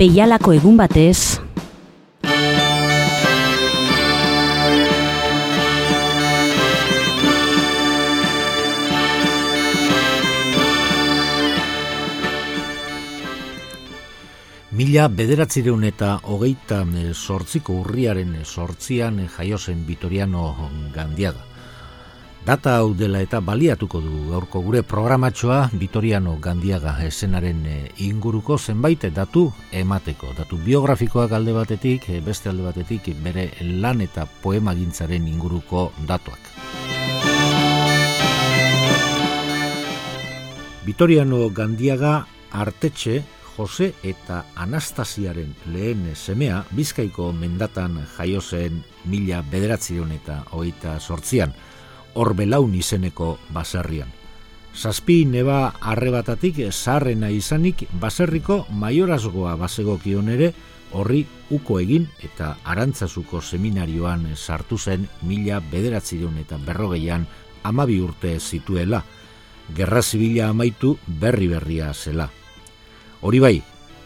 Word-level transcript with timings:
Beialako 0.00 0.54
egun 0.56 0.78
batez, 0.80 1.36
Mila 14.72 15.10
bederatzireun 15.12 15.84
eta 15.84 16.14
hogeita 16.24 16.80
sortziko 17.12 17.76
urriaren 17.82 18.38
sortzian 18.46 19.20
jaiozen 19.36 19.84
Vitoriano 19.84 20.70
Gandiaga. 20.96 21.49
Data 22.40 22.78
hau 22.80 22.94
dela 22.96 23.20
eta 23.20 23.42
baliatuko 23.44 24.00
du 24.00 24.30
gaurko 24.30 24.62
gure 24.64 24.80
programatxoa 24.82 25.58
Vitoriano 25.76 26.38
Gandiaga 26.40 26.94
esenaren 27.04 27.66
inguruko 28.00 28.56
zenbait 28.56 29.04
datu 29.12 29.50
emateko. 29.76 30.32
Datu 30.38 30.56
biografikoak 30.56 31.34
alde 31.36 31.52
batetik, 31.52 32.08
beste 32.24 32.48
alde 32.48 32.64
batetik 32.64 33.10
bere 33.20 33.50
lan 33.60 34.00
eta 34.00 34.24
poema 34.24 34.72
gintzaren 34.74 35.28
inguruko 35.28 35.90
datuak. 36.08 36.40
Vitoriano 40.86 41.50
Gandiaga 41.52 42.24
artetxe 42.50 43.20
Jose 43.60 43.92
eta 44.02 44.46
Anastasiaren 44.56 45.52
lehen 45.74 46.06
semea 46.16 46.62
Bizkaiko 46.72 47.34
mendatan 47.36 47.98
jaio 48.16 48.40
zen 48.40 48.80
mila 49.04 49.42
bederatzion 49.42 50.14
eta 50.16 50.38
hogeita 50.54 50.96
sortzian, 51.00 51.52
orbelaun 52.14 52.74
izeneko 52.74 53.38
baserrian. 53.54 54.08
Zazpi 54.74 55.24
neba 55.26 55.74
arrebatatik 55.80 56.60
zaharrena 56.70 57.30
izanik 57.30 57.88
baserriko 58.00 58.66
maiorazgoa 58.70 59.56
basegokion 59.58 60.28
ere 60.28 60.52
horri 60.92 61.24
uko 61.50 61.78
egin 61.80 62.06
eta 62.22 62.56
arantzazuko 62.64 63.40
seminarioan 63.40 64.28
sartu 64.36 64.78
zen 64.78 65.08
mila 65.22 65.60
bederatzion 65.60 66.38
eta 66.38 66.58
berrogeian 66.58 67.26
amabi 67.62 68.00
urte 68.00 68.38
zituela, 68.40 69.04
gerra 69.74 70.02
zibila 70.02 70.48
amaitu 70.48 70.96
berri 71.06 71.48
berria 71.48 71.92
zela. 71.94 72.30
Hori 73.20 73.38
bai, 73.38 73.56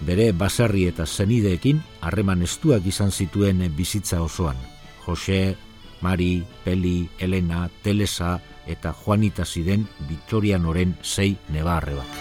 bere 0.00 0.32
baserri 0.32 0.88
eta 0.90 1.06
zenideekin 1.06 1.80
harreman 2.00 2.42
estuak 2.42 2.86
izan 2.86 3.12
zituen 3.12 3.62
bizitza 3.76 4.20
osoan. 4.22 4.56
Jose, 5.06 5.56
Mari, 6.00 6.44
Peli, 6.64 7.08
Elena, 7.18 7.68
Telesa 7.82 8.40
eta 8.66 8.92
Juanita 8.92 9.44
ziren 9.44 9.86
Victorianoren 10.08 10.96
sei 11.02 11.36
nebarre 11.48 11.94
bat. 11.94 12.20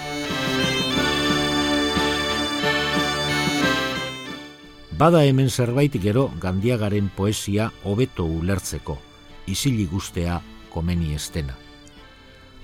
Bada 4.97 5.23
hemen 5.25 5.49
zerbait 5.49 5.95
gero 6.01 6.29
gandiagaren 6.39 7.09
poesia 7.09 7.71
hobeto 7.83 8.25
ulertzeko, 8.25 8.99
izili 9.47 9.87
guztea 9.89 10.39
komeni 10.69 11.13
estena 11.15 11.57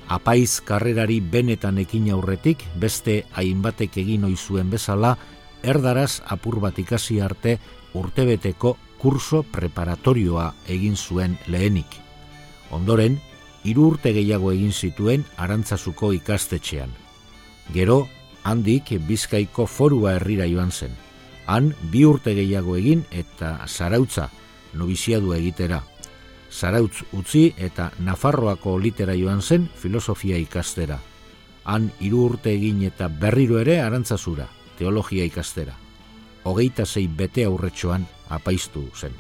apaiz 0.09 0.59
karrerari 0.65 1.19
benetan 1.21 1.77
ekin 1.77 2.09
aurretik, 2.11 2.65
beste 2.81 3.23
hainbatek 3.37 3.99
egin 4.02 4.25
ohi 4.25 4.35
zuen 4.35 4.71
bezala, 4.73 5.15
erdaraz 5.61 6.21
apur 6.25 6.59
bat 6.63 6.80
ikasi 6.81 7.19
arte 7.21 7.59
urtebeteko 7.93 8.75
kurso 9.00 9.44
preparatorioa 9.44 10.53
egin 10.67 10.95
zuen 10.95 11.38
lehenik. 11.47 11.97
Ondoren, 12.72 13.19
hiru 13.64 13.89
urte 13.94 14.14
gehiago 14.14 14.52
egin 14.52 14.73
zituen 14.73 15.25
arantzazuko 15.38 16.11
ikastetxean. 16.14 16.92
Gero, 17.73 18.08
handik 18.44 18.92
bizkaiko 19.08 19.66
forua 19.66 20.17
herrira 20.17 20.47
joan 20.47 20.72
zen. 20.72 20.92
Han, 21.47 21.73
bi 21.92 22.03
urte 22.05 22.36
gehiago 22.38 22.75
egin 22.77 23.05
eta 23.11 23.55
zarautza, 23.67 24.30
nobiziadua 24.73 25.39
egitera, 25.39 25.81
Zarautz 26.49 27.04
utzi 27.14 27.54
eta 27.58 27.92
Nafarroako 28.02 28.77
litera 28.81 29.14
joan 29.16 29.42
zen 29.42 29.70
filosofia 29.76 30.37
ikastera. 30.37 30.99
Han 31.66 31.92
hiru 31.99 32.23
urte 32.26 32.52
egin 32.55 32.81
eta 32.87 33.08
berriro 33.08 33.60
ere 33.60 33.80
arantzazura, 33.81 34.48
teologia 34.77 35.26
ikastera. 35.26 35.76
Hogeita 36.43 36.86
zei 36.86 37.08
bete 37.08 37.45
aurretxoan 37.45 38.08
apaiztu 38.30 38.86
zen. 38.95 39.14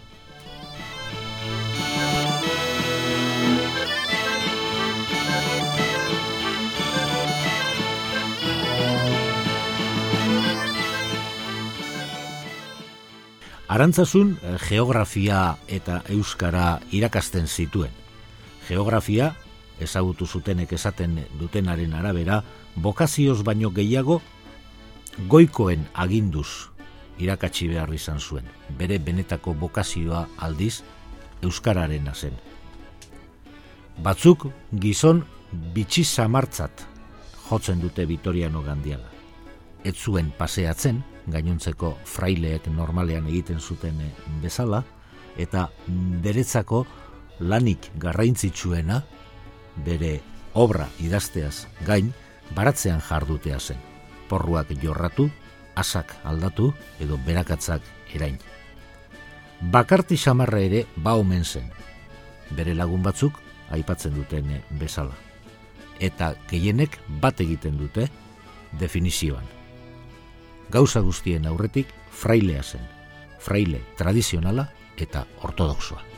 Arantzazun 13.69 14.39
eh, 14.41 14.55
geografia 14.57 15.57
eta 15.69 16.01
euskara 16.09 16.79
irakasten 16.89 17.45
zituen. 17.45 17.93
Geografia, 18.65 19.35
ezagutu 19.79 20.25
zutenek 20.25 20.73
esaten 20.73 21.19
dutenaren 21.37 21.93
arabera, 21.93 22.41
bokazioz 22.75 23.43
baino 23.45 23.69
gehiago 23.73 24.21
goikoen 25.29 25.85
aginduz 25.93 26.68
irakatsi 27.19 27.67
behar 27.67 27.93
izan 27.93 28.19
zuen. 28.19 28.45
Bere 28.77 28.99
benetako 28.99 29.53
bokazioa 29.53 30.25
aldiz 30.37 30.81
euskararen 31.43 32.09
zen. 32.13 32.33
Batzuk 34.03 34.47
gizon 34.71 35.25
bitxi 35.51 36.03
samartzat 36.03 36.85
jotzen 37.49 37.81
dute 37.81 38.05
Vitoriano 38.05 38.61
Gandiala. 38.61 39.09
Ez 39.83 39.95
zuen 39.95 40.31
paseatzen, 40.37 41.03
gainontzeko 41.27 41.97
fraileek 42.05 42.67
normalean 42.67 43.27
egiten 43.27 43.59
zuten 43.59 43.99
eh, 44.01 44.11
bezala, 44.41 44.83
eta 45.37 45.69
beretzako 46.23 46.85
lanik 47.39 47.89
garraintzitsuena, 47.99 49.01
bere 49.85 50.19
obra 50.53 50.89
idazteaz 50.99 51.67
gain, 51.87 52.11
baratzean 52.55 53.01
jardutea 53.01 53.59
zen. 53.59 53.79
Porruak 54.29 54.73
jorratu, 54.83 55.29
asak 55.79 56.15
aldatu 56.23 56.71
edo 56.99 57.17
berakatzak 57.25 57.81
erain. 58.13 58.37
Bakarti 59.59 60.17
samarra 60.17 60.59
ere 60.63 60.85
ba 60.95 61.15
omen 61.19 61.45
zen, 61.45 61.69
bere 62.55 62.75
lagun 62.75 63.03
batzuk 63.03 63.39
aipatzen 63.71 64.15
duten 64.15 64.51
bezala. 64.79 65.15
Eta 65.99 66.33
gehienek 66.49 66.99
bat 67.21 67.41
egiten 67.43 67.77
dute 67.77 68.07
definizioan 68.79 69.59
gauza 70.69 71.01
guztien 71.01 71.47
aurretik 71.49 71.89
frailea 72.11 72.63
zen, 72.63 72.85
fraile 73.39 73.81
tradizionala 73.97 74.69
eta 74.97 75.25
ortodoxoa. 75.41 76.08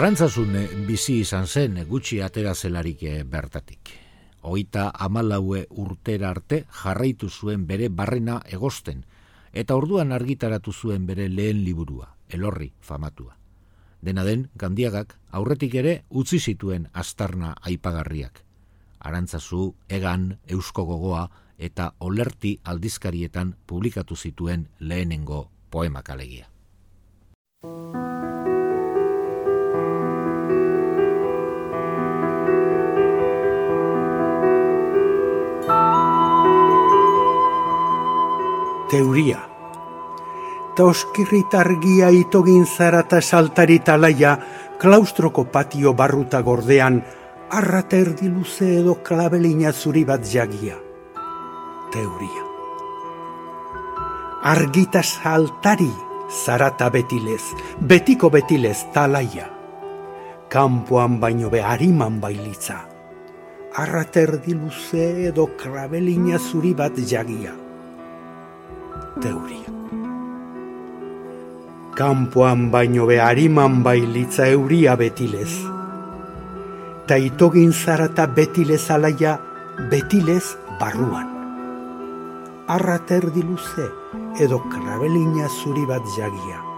Arantzazun 0.00 0.54
bizi 0.88 1.18
izan 1.20 1.44
zen 1.44 1.74
gutxi 1.84 2.22
atera 2.24 2.54
zelarik 2.54 3.02
eh, 3.04 3.18
bertatik. 3.22 3.90
Oita 4.48 4.86
amalaue 5.06 5.66
urtera 5.82 6.30
arte 6.30 6.62
jarraitu 6.78 7.28
zuen 7.28 7.66
bere 7.68 7.90
barrena 7.92 8.38
egosten, 8.48 9.02
eta 9.52 9.76
orduan 9.76 10.14
argitaratu 10.16 10.72
zuen 10.72 11.04
bere 11.04 11.26
lehen 11.28 11.60
liburua, 11.66 12.14
elorri 12.30 12.70
famatua. 12.80 13.36
Dena 14.00 14.24
den, 14.24 14.46
gandiagak 14.56 15.18
aurretik 15.36 15.76
ere 15.82 15.94
utzi 16.08 16.40
zituen 16.40 16.88
astarna 16.94 17.52
aipagarriak. 17.60 18.40
Arantzazu, 19.00 19.74
egan, 19.90 20.38
eusko 20.48 20.86
gogoa 20.94 21.26
eta 21.58 21.92
olerti 21.98 22.56
aldizkarietan 22.64 23.52
publikatu 23.66 24.16
zituen 24.16 24.70
lehenengo 24.80 25.50
poemak 25.68 26.08
alegia. 26.16 26.48
Teuria. 38.90 39.38
Ta 40.74 40.84
oskirritargia 40.90 42.08
itogin 42.10 42.64
zara 42.66 43.04
eta 43.04 43.20
saltari 43.22 43.78
talaia, 43.86 44.32
klaustroko 44.82 45.44
patio 45.44 45.92
barruta 45.94 46.40
gordean, 46.42 46.98
arrata 47.54 48.00
erdi 48.02 48.32
luze 48.32 48.72
edo 48.80 48.96
klabelina 49.06 49.70
zuri 49.70 50.02
bat 50.04 50.26
jagia. 50.26 50.74
Teuria. 51.94 52.42
Argita 54.50 55.04
saltari, 55.06 55.92
zarata 56.42 56.90
betilez, 56.90 57.54
betiko 57.78 58.30
betilez 58.30 58.88
talaia. 58.92 59.46
Kampoan 60.50 61.20
baino 61.22 61.50
be 61.50 61.62
hariman 61.62 62.18
bailitza. 62.18 62.82
Arraterdi 63.78 64.58
luze 64.58 65.28
edo 65.30 65.52
krabelina 65.54 66.42
zuri 66.42 66.74
bat 66.74 66.98
jagia. 66.98 67.69
Teuria. 69.18 69.66
Kampoan 71.98 72.70
baino 72.70 73.06
be 73.06 73.18
hariman 73.18 73.82
bailitza 73.82 74.46
euria 74.46 74.94
betilez. 74.96 75.50
Ta 77.06 77.18
itogin 77.18 77.72
zarata 77.72 78.26
betilez 78.26 78.86
alaia, 78.90 79.34
betilez 79.90 80.56
barruan. 80.78 81.28
Arraterdi 82.70 83.42
luze 83.42 83.90
edo 84.38 84.62
krabelina 84.70 85.50
zuri 85.50 85.84
bat 85.90 86.06
jagia. 86.16 86.69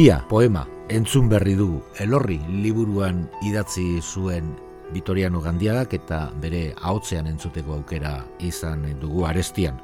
Teuria 0.00 0.24
poema 0.30 0.62
entzun 0.88 1.26
berri 1.28 1.52
dugu 1.58 1.82
elorri 2.00 2.38
liburuan 2.48 3.18
idatzi 3.44 4.00
zuen 4.00 4.46
Vitoriano 4.94 5.42
Gandiagak 5.44 5.92
eta 5.92 6.20
bere 6.40 6.62
ahotzean 6.80 7.26
entzuteko 7.28 7.74
aukera 7.74 8.14
izan 8.40 8.86
dugu 9.02 9.26
arestian. 9.28 9.76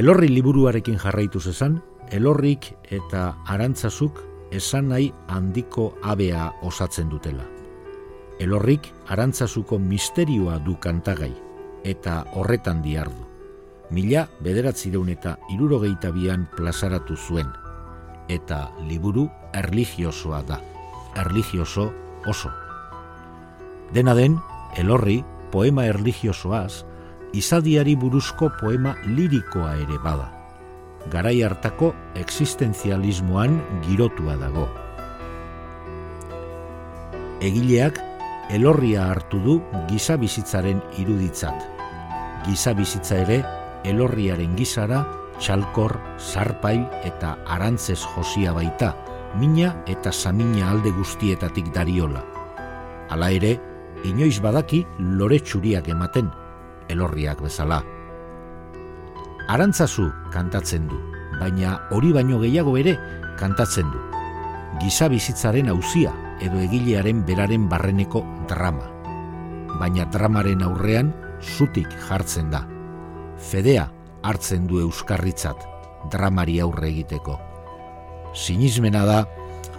Elorri 0.00 0.30
liburuarekin 0.32 0.96
jarraitu 0.96 1.42
zezan, 1.44 1.82
elorrik 2.08 2.70
eta 2.88 3.34
arantzazuk 3.52 4.22
esan 4.50 4.88
nahi 4.94 5.12
handiko 5.28 5.90
abea 6.00 6.54
osatzen 6.62 7.12
dutela. 7.12 7.44
Elorrik 8.40 8.88
arantzazuko 9.12 9.76
misterioa 9.76 10.56
du 10.56 10.78
kantagai 10.80 11.34
eta 11.84 12.22
horretan 12.32 12.80
diardu. 12.80 13.28
Mila 13.90 14.24
bederatzireun 14.40 15.12
eta 15.18 15.36
irurogeita 15.52 16.14
bian 16.16 16.48
plazaratu 16.56 17.18
zuen. 17.28 17.52
Eta 18.28 18.70
liburu 18.88 19.28
erligiosoa 19.52 20.42
da. 20.42 20.60
Erligioso 21.16 21.92
oso. 22.26 22.50
Dena 23.92 24.14
den, 24.14 24.38
elorri, 24.76 25.22
poema 25.52 25.84
erligiosoaz, 25.86 26.84
izadiari 27.32 27.96
buruzko 27.96 28.50
poema 28.60 28.94
lirikoa 29.04 29.74
ere 29.80 29.98
bada. 30.04 30.30
Garai 31.12 31.42
hartako 31.42 31.92
existenzialismoan 32.16 33.58
girotua 33.86 34.36
dago. 34.40 34.68
Egileak 37.42 37.98
elorria 38.54 39.08
hartu 39.10 39.40
du 39.42 39.56
giza 39.90 40.16
bizitzaren 40.16 40.80
iruditzat. 41.02 41.66
Giza 42.46 42.72
bizitza 42.78 43.18
ere 43.24 43.42
elorriaren 43.84 44.54
gizara 44.56 45.02
txalkor, 45.40 45.98
zarpail 46.18 46.84
eta 47.04 47.36
arantzez 47.46 48.00
josia 48.14 48.52
baita, 48.52 48.92
mina 49.38 49.72
eta 49.86 50.12
samina 50.12 50.70
alde 50.70 50.92
guztietatik 50.92 51.72
dariola. 51.74 52.24
Hala 53.10 53.30
ere, 53.32 53.56
inoiz 54.04 54.40
badaki 54.42 54.84
lore 54.98 55.40
txuriak 55.40 55.88
ematen, 55.92 56.30
elorriak 56.88 57.42
bezala. 57.42 57.82
Arantzazu 59.52 60.08
kantatzen 60.32 60.86
du, 60.88 60.98
baina 61.40 61.78
hori 61.90 62.12
baino 62.12 62.38
gehiago 62.40 62.76
ere 62.80 62.96
kantatzen 63.40 63.90
du. 63.92 64.00
Giza 64.80 65.08
bizitzaren 65.12 65.68
auzia 65.68 66.12
edo 66.40 66.60
egilearen 66.62 67.24
beraren 67.26 67.68
barreneko 67.68 68.24
drama. 68.48 68.88
Baina 69.80 70.06
dramaren 70.12 70.62
aurrean 70.62 71.12
zutik 71.42 71.90
jartzen 72.08 72.50
da. 72.52 72.62
Fedea 73.36 73.88
hartzen 74.22 74.66
du 74.66 74.80
euskarritzat 74.82 75.66
dramari 76.10 76.58
aurre 76.60 76.88
egiteko. 76.88 77.38
Sinismena 78.34 79.04
da, 79.06 79.18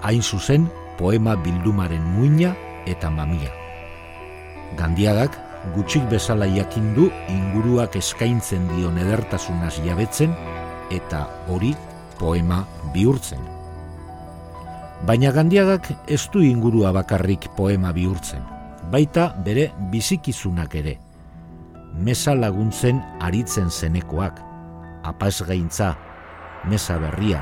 hain 0.03 0.21
zuzen, 0.21 0.69
poema 0.97 1.35
bildumaren 1.35 2.03
muina 2.15 2.53
eta 2.87 3.09
mamia. 3.09 3.51
Gandiagak 4.77 5.37
gutxik 5.75 6.05
bezala 6.11 6.47
jakin 6.49 6.93
du 6.95 7.07
inguruak 7.31 7.95
eskaintzen 7.95 8.67
dion 8.75 8.97
edertasunaz 8.99 9.77
jabetzen 9.85 10.35
eta 10.91 11.25
hori 11.47 11.73
poema 12.19 12.63
bihurtzen. 12.93 13.39
Baina 15.07 15.31
gandiagak 15.35 15.89
ez 16.07 16.21
du 16.31 16.43
ingurua 16.43 16.93
bakarrik 16.95 17.49
poema 17.57 17.91
bihurtzen, 17.91 18.43
baita 18.91 19.33
bere 19.45 19.71
bizikizunak 19.91 20.75
ere. 20.79 20.97
Mesa 21.93 22.33
laguntzen 22.33 23.03
aritzen 23.21 23.69
zenekoak, 23.69 24.39
apaz 25.05 25.43
gaintza, 25.45 25.93
mesa 26.65 26.97
berria. 26.97 27.41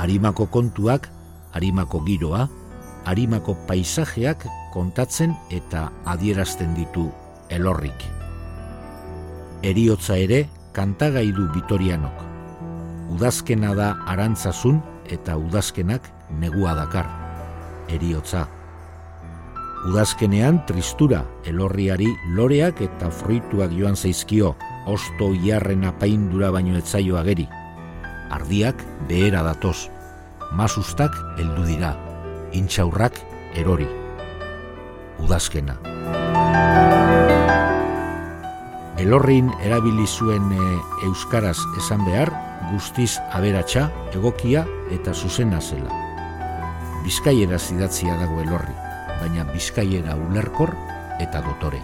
Arimako 0.00 0.46
kontuak, 0.48 1.10
arimako 1.52 2.00
giroa, 2.06 2.48
arimako 3.04 3.58
paisajeak 3.68 4.46
kontatzen 4.72 5.36
eta 5.50 5.90
adierazten 6.08 6.72
ditu 6.78 7.10
elorrik. 7.52 8.08
Eriotza 9.62 10.16
ere 10.16 10.46
kantagai 10.72 11.28
du 11.34 11.48
Vitorianok. 11.52 12.24
Udazkena 13.12 13.74
da 13.74 13.94
arantzazun 14.06 14.80
eta 15.08 15.36
udazkenak 15.36 16.08
negua 16.40 16.76
dakar. 16.78 17.08
Eriotza. 17.88 18.57
Udazkenean 19.86 20.64
tristura 20.66 21.22
elorriari 21.46 22.08
loreak 22.34 22.82
eta 22.82 23.12
fruituak 23.14 23.70
joan 23.70 23.96
zaizkio, 23.96 24.56
osto 24.86 25.30
iarren 25.34 25.86
apaindura 25.86 26.50
baino 26.50 26.74
etzaio 26.78 27.16
ageri. 27.20 27.46
Ardiak 28.34 28.82
behera 29.08 29.44
datoz, 29.46 29.88
masustak 30.52 31.14
heldu 31.38 31.64
dira, 31.70 31.94
intxaurrak 32.52 33.22
erori 33.54 33.88
udazkena. 35.18 35.76
Elorrin 38.98 39.50
erabili 39.62 40.06
zuen 40.06 40.50
e, 40.52 40.68
euskaraz 41.06 41.58
esan 41.78 42.02
behar, 42.06 42.32
guztiz 42.72 43.18
aberatsa, 43.32 43.86
egokia 44.14 44.64
eta 44.94 45.14
zuzena 45.14 45.60
zela. 45.60 45.92
Bizkaiera 47.04 47.58
zidatzia 47.58 48.18
dago 48.18 48.40
elorri, 48.42 48.74
baina 49.20 49.44
bizkaiera 49.52 50.16
ulerkor 50.16 50.74
eta 51.18 51.42
dotore. 51.42 51.80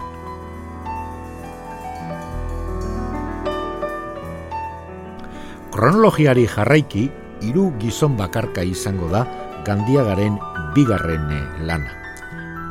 Kronologiari 5.75 6.45
jarraiki, 6.47 7.09
hiru 7.43 7.73
gizon 7.81 8.15
bakarka 8.15 8.63
izango 8.63 9.09
da 9.11 9.25
gandiagaren 9.67 10.37
bigarren 10.75 11.27
eh, 11.35 11.43
lana. 11.67 11.91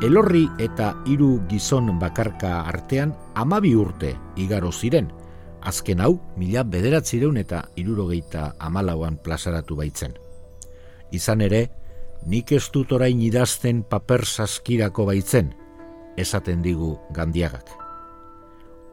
Elorri 0.05 0.47
eta 0.59 0.95
hiru 1.05 1.43
gizon 1.49 1.93
bakarka 2.01 2.63
artean 2.65 3.13
amabi 3.35 3.75
urte 3.77 4.15
igaro 4.41 4.73
ziren. 4.73 5.11
Azken 5.65 6.01
hau, 6.01 6.19
mila 6.37 6.65
bederatzireun 6.65 7.37
eta 7.41 7.63
irurogeita 7.77 8.55
amalauan 8.59 9.17
plazaratu 9.21 9.77
baitzen. 9.77 10.17
Izan 11.13 11.45
ere, 11.45 11.63
nik 12.27 12.53
ez 12.53 12.69
dut 12.73 12.93
orain 12.93 13.21
idazten 13.21 13.83
paper 13.83 14.25
saskirako 14.25 15.07
baitzen, 15.11 15.53
esaten 16.17 16.63
digu 16.63 16.97
gandiagak. 17.15 17.69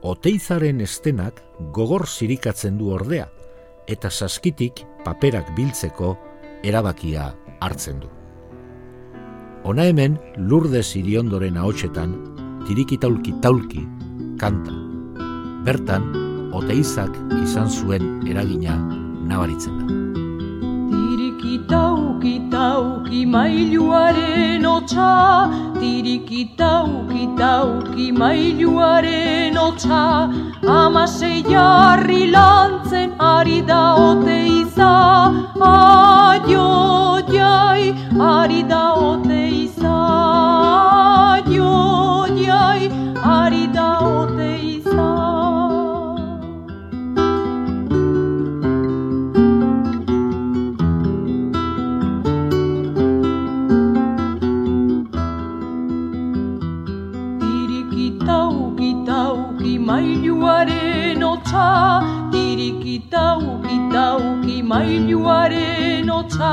Oteizaren 0.02 0.82
estenak 0.82 1.44
gogor 1.74 2.08
zirikatzen 2.08 2.78
du 2.80 2.90
ordea, 2.92 3.28
eta 3.88 4.10
saskitik 4.10 4.84
paperak 5.06 5.54
biltzeko 5.56 6.16
erabakia 6.64 7.32
hartzen 7.62 8.02
du. 8.02 8.10
Ona 9.64 9.86
hemen 9.86 10.18
lurde 10.38 10.82
ziriondoren 10.82 11.58
ahotsetan 11.62 12.16
tirikitaulki 12.66 13.36
taulki 13.42 13.84
kanta. 14.42 14.74
Bertan, 15.66 16.08
oteizak 16.58 17.14
izan 17.44 17.70
zuen 17.70 18.26
eragina 18.30 18.80
nabaritzen 19.30 19.78
da. 19.78 20.00
Tirikitauki 20.90 22.34
tauki 23.12 23.26
mailuaren 23.26 24.66
otsa, 24.66 25.50
tirikitauki 25.80 27.26
tauki 27.38 28.12
mailuaren 28.12 29.58
otsa, 29.58 30.30
amasei 30.64 31.44
jarri 31.44 32.32
lantzen 32.32 33.12
ari 33.20 33.62
da 33.68 33.82
oteiza, 34.08 34.94
aio 35.60 37.20
jai, 37.36 37.94
ari 38.32 38.64
da 38.64 38.94
oteiza. 38.96 40.32
Mailuaren 59.92 61.24
otsa, 61.24 61.66
tirikitauki 62.32 63.78
tauki 63.94 64.58
mailuaren 64.72 66.10
otsa, 66.20 66.52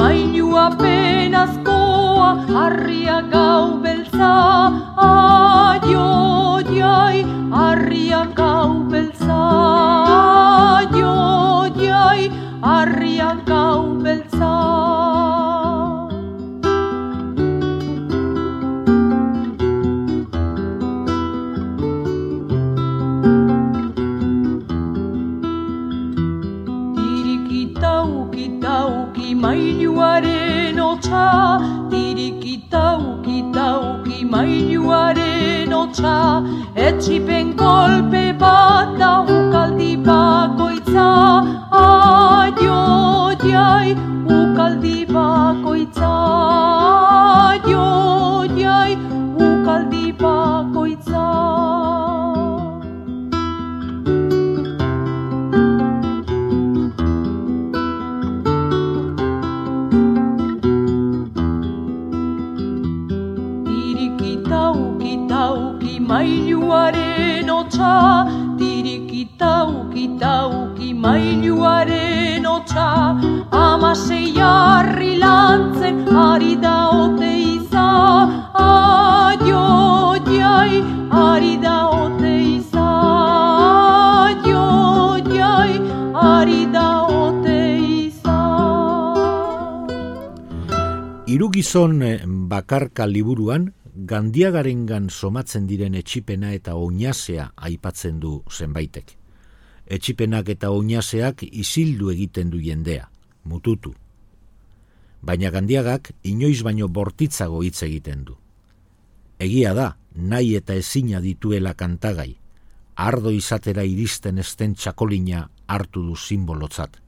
mailua 0.00 0.64
penazkoa, 0.80 2.30
harria 2.56 3.20
gau 3.34 3.78
beltza, 3.84 4.32
aio 5.06 6.08
jai, 6.74 7.22
harria 7.54 8.24
gau 8.40 8.70
beltza, 8.90 9.40
aio 10.18 11.16
jai, 11.78 12.30
harria 12.70 13.30
gau 13.52 13.93
mailuaren 31.14 31.62
otsa, 31.62 31.90
tirikitauki 31.90 33.38
tauki 33.52 34.24
mailuaren 34.24 35.72
otsa, 35.72 36.16
etxipen 36.74 37.56
kolpe 37.56 38.03
Irugizon 91.54 92.00
bakarka 92.50 93.04
liburuan, 93.06 93.68
gandiagarengan 93.94 95.04
somatzen 95.06 95.68
diren 95.70 95.94
etxipena 95.94 96.48
eta 96.50 96.72
oinasea 96.74 97.44
aipatzen 97.68 98.16
du 98.18 98.40
zenbaitek. 98.50 99.12
Etxipenak 99.86 100.50
eta 100.50 100.72
oinaseak 100.74 101.44
isildu 101.46 102.10
egiten 102.10 102.50
du 102.50 102.58
jendea, 102.58 103.06
mututu. 103.44 103.92
Baina 105.22 105.52
gandiagak 105.54 106.10
inoiz 106.24 106.64
baino 106.66 106.88
bortitzago 106.88 107.62
hitz 107.62 107.84
egiten 107.86 108.24
du. 108.24 108.34
Egia 109.38 109.76
da, 109.78 109.86
nahi 110.16 110.56
eta 110.58 110.74
ezina 110.74 111.22
dituela 111.22 111.76
kantagai, 111.78 112.32
ardo 112.96 113.30
izatera 113.30 113.86
iristen 113.86 114.42
esten 114.42 114.74
txakolina 114.74 115.46
hartu 115.68 116.02
du 116.02 116.18
simbolotzat. 116.18 116.98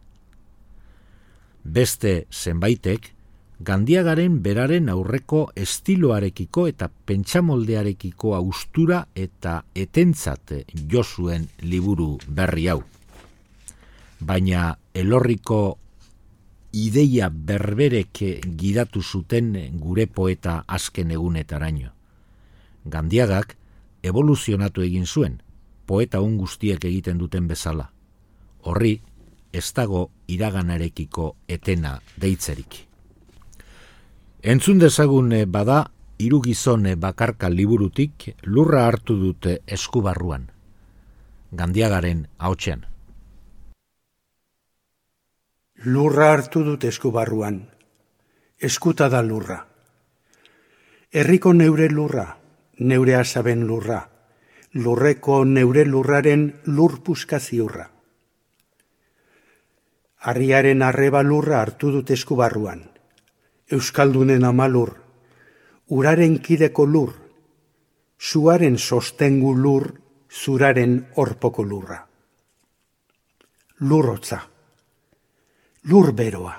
Beste 1.65 2.29
zenbaitek, 2.31 3.16
Gandiagaren 3.59 4.43
beraren 4.45 4.91
aurreko 4.93 5.47
estiloarekiko 5.57 6.67
eta 6.69 6.91
pentsamoldearekiko 7.09 8.35
austura 8.37 9.07
eta 9.15 9.63
etentzat 9.75 10.53
josuen 10.93 11.49
liburu 11.63 12.19
berri 12.29 12.69
hau. 12.69 12.83
Baina 14.21 14.77
elorriko 14.93 15.79
ideia 16.77 17.31
berberek 17.31 18.21
gidatu 18.61 19.01
zuten 19.03 19.55
gure 19.81 20.07
poeta 20.07 20.63
azken 20.69 21.11
egunetaraino. 21.17 21.93
Gandiagak 22.85 23.57
evoluzionatu 24.03 24.85
egin 24.85 25.07
zuen, 25.07 25.41
poeta 25.87 26.21
un 26.21 26.37
guztiek 26.37 26.85
egiten 26.85 27.17
duten 27.19 27.49
bezala. 27.49 27.89
Horri, 28.63 29.01
ez 29.53 29.73
dago 29.73 30.11
iraganarekiko 30.29 31.37
etena 31.49 32.01
deitzerik. 32.21 32.86
Entzun 34.47 34.79
dezagun 34.79 35.33
eh, 35.35 35.45
bada, 35.45 35.91
irugizone 36.23 36.93
eh, 36.93 36.99
bakarka 37.03 37.49
liburutik 37.51 38.29
lurra 38.47 38.85
hartu 38.87 39.17
dute 39.19 39.57
eskubarruan. 39.67 40.45
Gandiagaren 41.51 42.21
hautsean. 42.39 42.85
Lurra 45.83 46.31
hartu 46.37 46.63
dut 46.63 46.87
eskubarruan. 46.87 47.59
Eskuta 48.71 49.11
da 49.11 49.25
lurra. 49.27 49.59
Herriko 51.11 51.51
neure 51.53 51.91
lurra, 51.91 52.29
neure 52.79 53.19
asaben 53.19 53.67
lurra. 53.67 54.01
Lurreko 54.79 55.45
neure 55.45 55.89
lurraren 55.91 56.53
lurpuska 56.67 57.41
ziurra. 57.41 57.91
Arriaren 60.23 60.83
arreba 60.87 61.27
lurra 61.27 61.65
hartu 61.67 61.91
dut 61.99 62.15
eskubarruan 62.15 62.93
Euskaldunen 63.67 64.45
amalur, 64.47 64.93
uraren 65.91 66.39
kideko 66.39 66.85
lur, 66.87 67.15
zuaren 68.19 68.79
sostengu 68.79 69.57
lur, 69.59 69.89
zuraren 70.31 71.01
orpoko 71.17 71.65
lurra. 71.67 71.99
Lurrotza, 73.81 74.39
lur 75.91 76.13
beroa, 76.15 76.55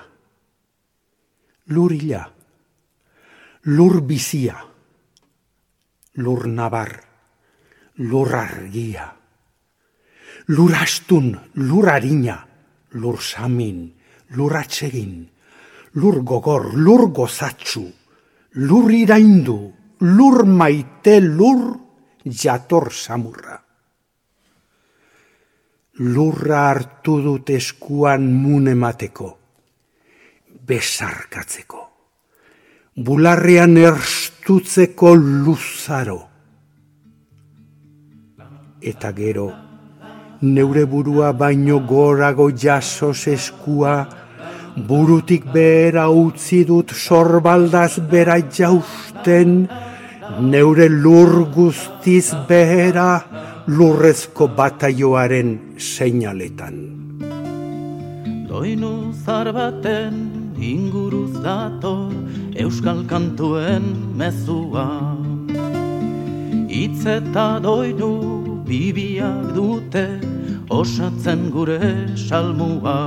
lur 1.72 1.92
ila, 1.96 2.20
lur 3.64 4.00
bizia, 4.02 4.58
lur 6.20 6.46
nabar, 6.46 6.92
lur 7.96 8.34
argia, 8.36 9.08
lur 10.48 10.76
astun, 10.76 11.32
lur 11.54 11.88
harina, 11.88 12.36
lur 13.00 13.16
samin, 13.22 13.88
lur 14.36 14.60
atsegin, 14.60 15.37
lur 16.00 16.22
gogor, 16.22 16.72
lur 16.74 17.08
gozatxu, 17.12 17.84
lur 18.68 18.90
iraindu, 18.90 19.58
lur 20.00 20.44
maite, 20.46 21.20
lur 21.20 21.78
jator 22.24 22.92
samurra. 22.92 23.58
Lurra 25.98 26.68
hartu 26.70 27.18
dut 27.24 27.50
eskuan 27.50 28.28
mun 28.30 28.68
emateko, 28.70 29.30
besarkatzeko, 30.68 31.82
bularrean 32.94 33.74
erstutzeko 33.82 35.14
luzaro. 35.18 36.20
Eta 38.78 39.10
gero, 39.10 39.48
neure 40.40 40.84
burua 40.86 41.32
baino 41.34 41.80
gorago 41.82 42.46
jasos 42.54 43.26
eskua, 43.26 44.06
burutik 44.76 45.44
behera 45.52 46.08
utzi 46.10 46.64
dut 46.64 46.92
sorbaldaz 46.92 47.98
bera 48.10 48.38
jausten, 48.58 49.68
neure 50.40 50.88
lur 50.88 51.44
guztiz 51.54 52.34
behera 52.48 53.10
lurrezko 53.66 54.48
bataioaren 54.56 55.58
seinaletan. 55.78 56.76
Doinu 58.48 59.12
zar 59.24 59.52
baten 59.52 60.14
inguruz 60.58 61.32
dator 61.44 62.12
euskal 62.56 63.04
kantuen 63.10 63.84
mezua. 64.16 64.88
Itz 66.68 67.04
eta 67.18 67.46
doinu 67.64 68.12
bibiak 68.68 69.54
dute 69.56 70.06
osatzen 70.68 71.48
gure 71.50 71.80
salmua 72.28 72.98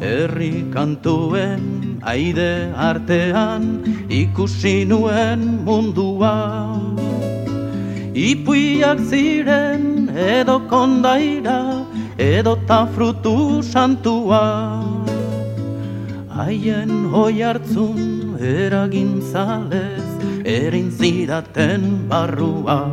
herri 0.00 0.64
kantuen 0.72 1.98
aide 2.02 2.72
artean 2.88 3.82
ikusi 4.08 4.86
nuen 4.88 5.64
mundua. 5.64 6.36
Ipuiak 8.14 8.98
ziren 9.10 10.08
edo 10.12 10.60
kondaira 10.70 11.84
edo 12.18 12.56
ta 12.66 12.86
frutu 12.94 13.62
santua. 13.62 14.44
Haien 16.36 16.92
hoi 17.12 17.40
hartzun 17.40 18.36
eragin 18.40 19.20
zalez 19.32 20.06
erin 20.44 20.90
zidaten 20.90 22.08
barrua 22.08 22.92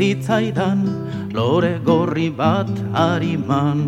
Zitzaidan 0.00 0.80
lore 1.36 1.78
gorri 1.84 2.30
bat 2.32 2.70
hariman 2.96 3.80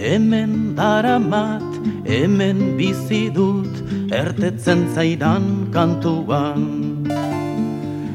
Hemen 0.00 0.74
daramat, 0.78 1.67
hemen 2.08 2.76
bizi 2.78 3.30
dut 3.34 3.82
ertetzen 4.12 4.94
zaidan 4.94 5.68
kantuan. 5.72 7.04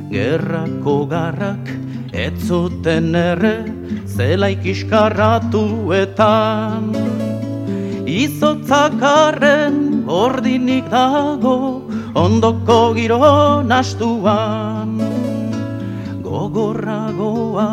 Gerrako 0.09 1.05
garrak 1.09 1.69
ez 2.13 2.47
zuten 2.47 3.15
erre 3.17 3.65
zelaik 4.05 4.65
iskarratuetan 4.73 6.93
Izotzakarren 8.13 10.05
ordinik 10.05 10.85
dago 10.91 11.81
ondoko 12.13 12.93
giro 12.97 13.63
nastuan. 13.65 14.99
Gogorragoa 16.25 17.69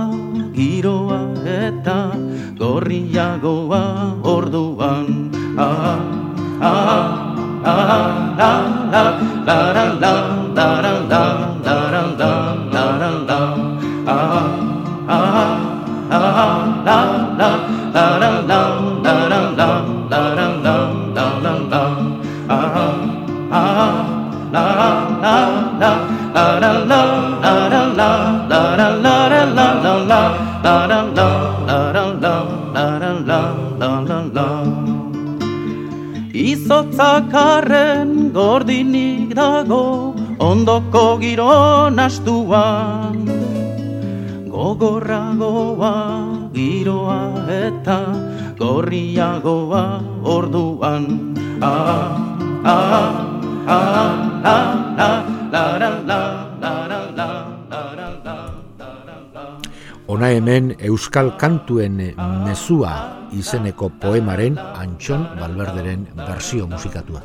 giroa 0.56 1.20
eta 1.44 1.98
gorriagoa 2.60 3.84
orduan 4.36 5.29
la 16.86 18.20
la 18.20 18.30
la 18.48 18.79
Izotzakarren 37.00 38.28
gordinik 38.28 39.32
dago 39.32 40.12
ondoko 40.36 41.16
giro 41.16 41.88
nastuan 41.88 43.24
Gogorragoa 44.44 45.94
giroa 46.52 47.22
eta 47.48 48.04
gorriagoa 48.60 49.82
orduan. 50.20 51.08
Ah, 51.64 52.20
ah, 52.68 52.84
ah, 52.84 53.16
ah, 53.64 53.96
ah, 54.44 54.44
ah, 54.44 54.44
la, 54.44 54.58
la, 55.00 55.10
la, 55.48 55.64
la, 55.80 55.90
la, 56.04 56.49
Ona 60.10 60.26
hemen 60.34 60.72
Euskal 60.82 61.28
Kantuen 61.38 62.00
mezua 62.42 62.94
izeneko 63.30 63.92
poemaren 64.02 64.56
Antxon 64.58 65.22
Balberderen 65.38 66.02
bersio 66.18 66.66
musikatua. 66.66 67.22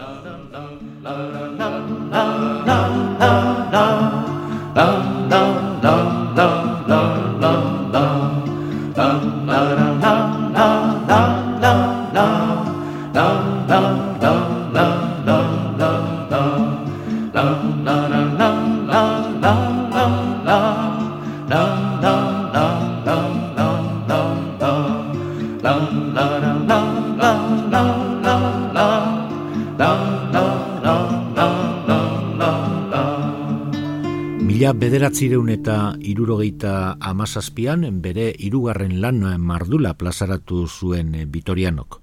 Bederatzireun 34.75 35.47
eta 35.53 35.75
irurogeita 36.03 36.97
amazazpian 36.99 37.85
bere 38.03 38.25
irugarren 38.43 38.97
lan 39.01 39.21
mardula 39.39 39.93
plazaratu 39.95 40.65
zuen 40.67 41.13
Vitorianok, 41.31 42.01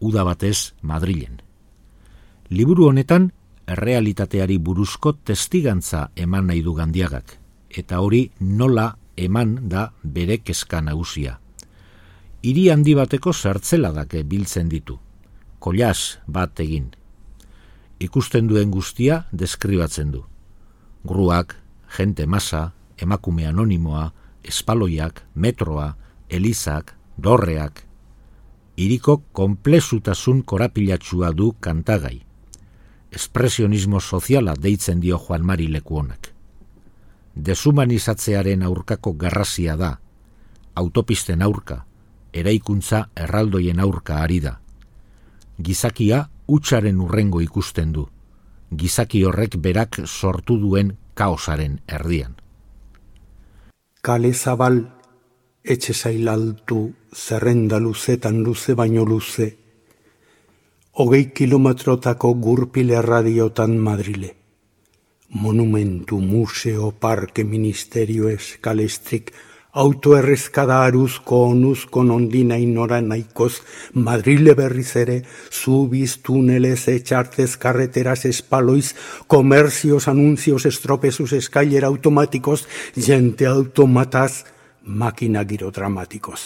uda 0.00 0.24
batez 0.24 0.72
Madrilen. 0.82 1.42
Liburu 2.48 2.86
honetan, 2.88 3.32
errealitateari 3.66 4.56
buruzko 4.58 5.12
testigantza 5.28 6.06
eman 6.16 6.46
nahi 6.48 6.62
du 6.62 6.72
gandiagak, 6.74 7.36
eta 7.68 8.00
hori 8.00 8.30
nola 8.40 8.96
eman 9.16 9.68
da 9.68 9.90
bere 10.02 10.38
kezka 10.38 10.80
nagusia. 10.80 11.38
Hiri 12.42 12.70
handi 12.70 12.94
bateko 12.94 13.32
sartzeladak 13.32 14.16
biltzen 14.24 14.68
ditu, 14.72 14.98
kolaz 15.58 16.18
bat 16.26 16.60
egin. 16.60 16.90
Ikusten 18.00 18.48
duen 18.48 18.70
guztia 18.70 19.26
deskribatzen 19.32 20.10
du. 20.12 20.24
Gruak, 21.04 21.56
jente 21.98 22.26
masa, 22.26 22.72
emakume 22.98 23.46
anonimoa, 23.46 24.12
espaloiak, 24.44 25.22
metroa, 25.34 25.96
elizak, 26.28 26.94
dorreak. 27.16 27.84
Iriko 28.76 29.22
komplezutasun 29.32 30.42
korapilatxua 30.44 31.32
du 31.32 31.54
kantagai. 31.60 32.20
Espresionismo 33.10 34.00
soziala 34.00 34.54
deitzen 34.62 35.00
dio 35.00 35.18
Juan 35.18 35.44
Mari 35.44 35.68
lekuonak. 35.72 36.32
Desumanizatzearen 37.36 38.62
aurkako 38.62 39.12
garrazia 39.12 39.76
da, 39.76 39.98
autopisten 40.74 41.42
aurka, 41.42 41.84
eraikuntza 42.32 43.08
erraldoien 43.16 43.80
aurka 43.80 44.20
ari 44.22 44.40
da. 44.40 44.58
Gizakia 45.62 46.26
utxaren 46.46 47.00
urrengo 47.00 47.40
ikusten 47.40 47.92
du. 47.92 48.06
Gizaki 48.76 49.22
horrek 49.24 49.56
berak 49.62 50.00
sortu 50.04 50.58
duen 50.60 50.96
kaosaren 51.16 51.80
erdian. 51.88 52.36
Kale 54.04 54.32
zabal, 54.34 54.82
etxe 55.64 55.94
zailaltu, 55.96 56.80
zerrenda 57.10 57.80
luzetan 57.80 58.42
luze 58.44 58.76
baino 58.78 59.04
luze, 59.08 59.48
hogei 61.00 61.24
kilometrotako 61.34 62.34
gurpile 62.34 63.00
radiotan 63.02 63.78
Madrile. 63.78 64.34
Monumentu, 65.28 66.20
museo, 66.20 66.92
parke, 66.92 67.44
ministerio, 67.44 68.28
eskalestrik, 68.28 69.32
autoerrezkada 69.76 70.78
aruzko 70.86 71.42
onuzko 71.50 72.02
nondina 72.02 72.56
inora 72.56 73.02
nahikoz, 73.04 73.60
Madrile 73.92 74.54
berriz 74.56 74.96
ere, 74.96 75.16
zubiz, 75.52 76.16
tunelez, 76.24 76.88
etxartez, 76.88 77.56
carreteras, 77.60 78.24
espaloiz, 78.24 78.94
komerzios, 79.26 80.08
anuncios, 80.08 80.64
estropezus, 80.66 81.32
eskailera 81.36 81.88
automatikoz, 81.92 82.62
jente 82.96 83.46
automataz, 83.46 84.46
makina 84.82 85.44
giro 85.44 85.70
dramatikoz. 85.70 86.40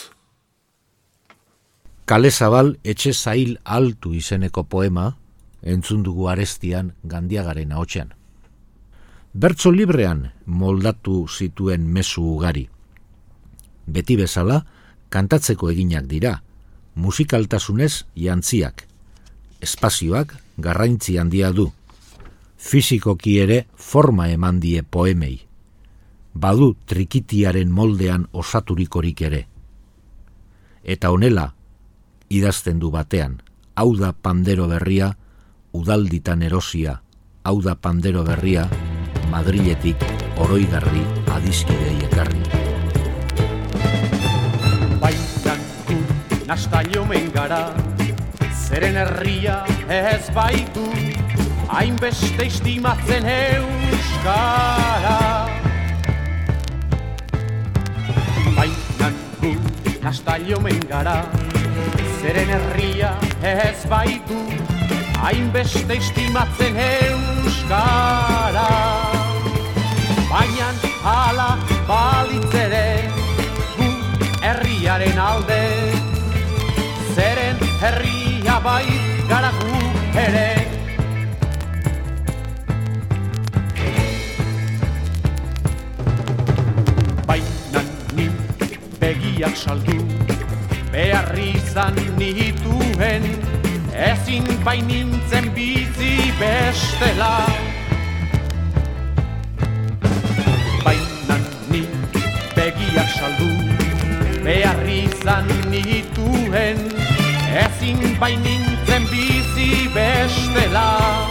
Kale 2.04 2.30
zabal 2.30 2.74
etxe 2.82 3.12
zail 3.14 3.60
altu 3.62 4.10
izeneko 4.18 4.64
poema, 4.66 5.12
entzun 5.62 6.02
dugu 6.02 6.26
arestian 6.32 6.96
gandiagaren 7.04 7.70
ahotsean. 7.70 8.10
Bertso 9.32 9.70
librean 9.70 10.32
moldatu 10.46 11.28
zituen 11.30 11.86
mezu 11.86 12.26
ugari 12.34 12.66
beti 13.92 14.16
bezala, 14.16 14.62
kantatzeko 15.11 15.70
eginak 15.72 16.07
dira, 16.11 16.38
musikaltasunez 16.94 18.05
jantziak. 18.16 18.87
Espazioak 19.61 20.35
garraintzi 20.59 21.18
handia 21.18 21.50
du. 21.53 21.70
Fizikoki 22.57 23.38
ere 23.40 23.64
forma 23.76 24.29
eman 24.29 24.61
die 24.61 24.83
poemei. 24.83 25.40
Badu 26.33 26.74
trikitiaren 26.87 27.70
moldean 27.70 28.29
osaturikorik 28.33 29.22
ere. 29.26 29.46
Eta 30.85 31.11
honela, 31.11 31.50
idazten 32.31 32.79
du 32.79 32.90
batean, 32.94 33.40
hau 33.74 33.96
da 33.96 34.12
pandero 34.12 34.68
berria, 34.70 35.11
udalditan 35.72 36.42
erosia, 36.42 37.00
hau 37.44 37.61
da 37.62 37.74
pandero 37.74 38.24
berria, 38.24 38.68
Madriletik 39.31 40.03
oroigarri 40.42 41.05
adizkidei 41.31 42.00
ekarri. 42.09 42.69
Nastailo 46.50 47.04
mengara 47.06 47.70
Zeren 48.50 48.96
herria 48.98 49.60
ez 49.86 50.26
baitu 50.34 50.82
Hainbeste 51.70 52.48
istimatzen 52.50 53.28
euskara. 53.30 55.12
Baina 58.56 59.12
gu 59.38 59.52
nastalio 60.02 60.58
mengara 60.64 61.14
Zeren 62.18 62.50
herria 62.56 63.12
ez 63.52 63.86
baitu 63.94 64.42
Hainbeste 65.22 66.00
istimatzen 66.02 66.82
euskara. 66.88 68.68
Baina 70.34 70.74
hala 71.14 71.50
balitzere 71.86 72.86
Gu 73.78 73.92
herriaren 74.42 75.26
alde 75.30 75.59
bai 78.64 78.86
gara 79.28 79.50
gu 79.58 79.78
ere. 80.24 80.50
Baina 87.28 87.82
ni 88.16 88.26
begiak 89.00 89.56
saldu 89.56 89.96
Beharri 90.92 91.48
izan 91.60 91.96
nituen 92.18 93.24
Ezin 94.10 94.46
bainintzen 94.64 95.50
bizi 95.56 96.12
bestela. 96.40 97.32
Baina 100.84 101.36
ni 101.70 101.82
begiak 102.56 103.10
saldu 103.18 103.50
Beharri 104.44 105.04
izan 105.08 105.59
ezin 107.80 108.16
bainintzen 108.20 109.06
bizi 109.10 109.88
bestela. 109.94 111.26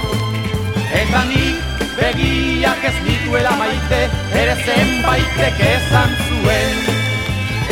Eta 1.02 1.22
nik 1.30 1.62
begiak 1.98 2.84
ez 2.90 2.96
nituela 3.06 3.54
maite, 3.62 4.02
ere 4.34 4.56
zenbaitek 4.66 5.62
ezan 5.70 6.18
zuen. 6.26 6.76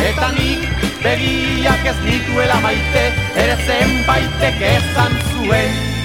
Eta 0.09 0.31
nik 0.37 0.69
begiak 1.03 1.85
ez 1.89 1.99
nituela 2.05 2.61
maite, 2.61 3.05
ere 3.35 3.57
zenbaitek 3.65 4.65
ezan 4.73 5.21
zuen 5.33 5.96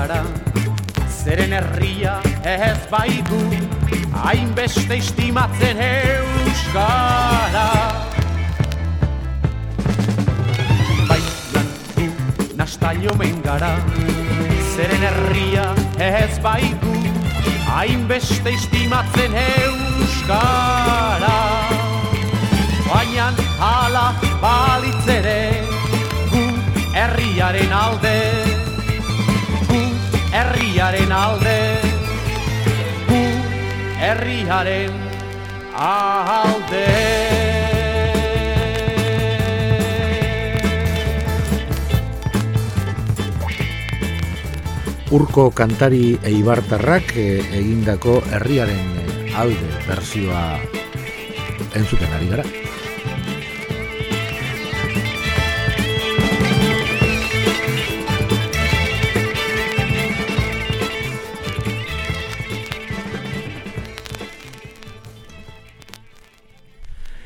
gara 0.00 0.24
Zeren 1.08 1.52
herria 1.52 2.14
ez 2.48 2.78
baitu 2.90 3.38
Hainbeste 4.14 4.96
istimatzen 4.96 5.80
euskara. 5.84 7.66
Baina 11.08 11.62
du 11.96 12.06
nastailo 12.56 13.14
gara 13.44 13.72
Zeren 14.72 15.04
herria 15.10 15.66
ez 15.98 16.38
baitu 16.40 16.96
Hainbeste 17.68 18.50
istimatzen 18.56 19.36
euskara. 19.44 21.36
Baina 22.88 23.32
hala 23.60 24.06
balitzere 24.40 25.40
Gu 26.32 26.46
herriaren 26.94 27.72
alde 27.72 28.39
herriaren 34.50 34.90
alde 35.78 36.86
Urko 45.10 45.50
kantari 45.54 46.18
eibartarrak 46.26 47.14
eh, 47.14 47.42
egindako 47.60 48.20
herriaren 48.34 48.90
alde 49.38 49.70
bersioa 49.86 50.42
entzuten 51.78 52.18
ari 52.18 52.30
gara. 52.34 52.59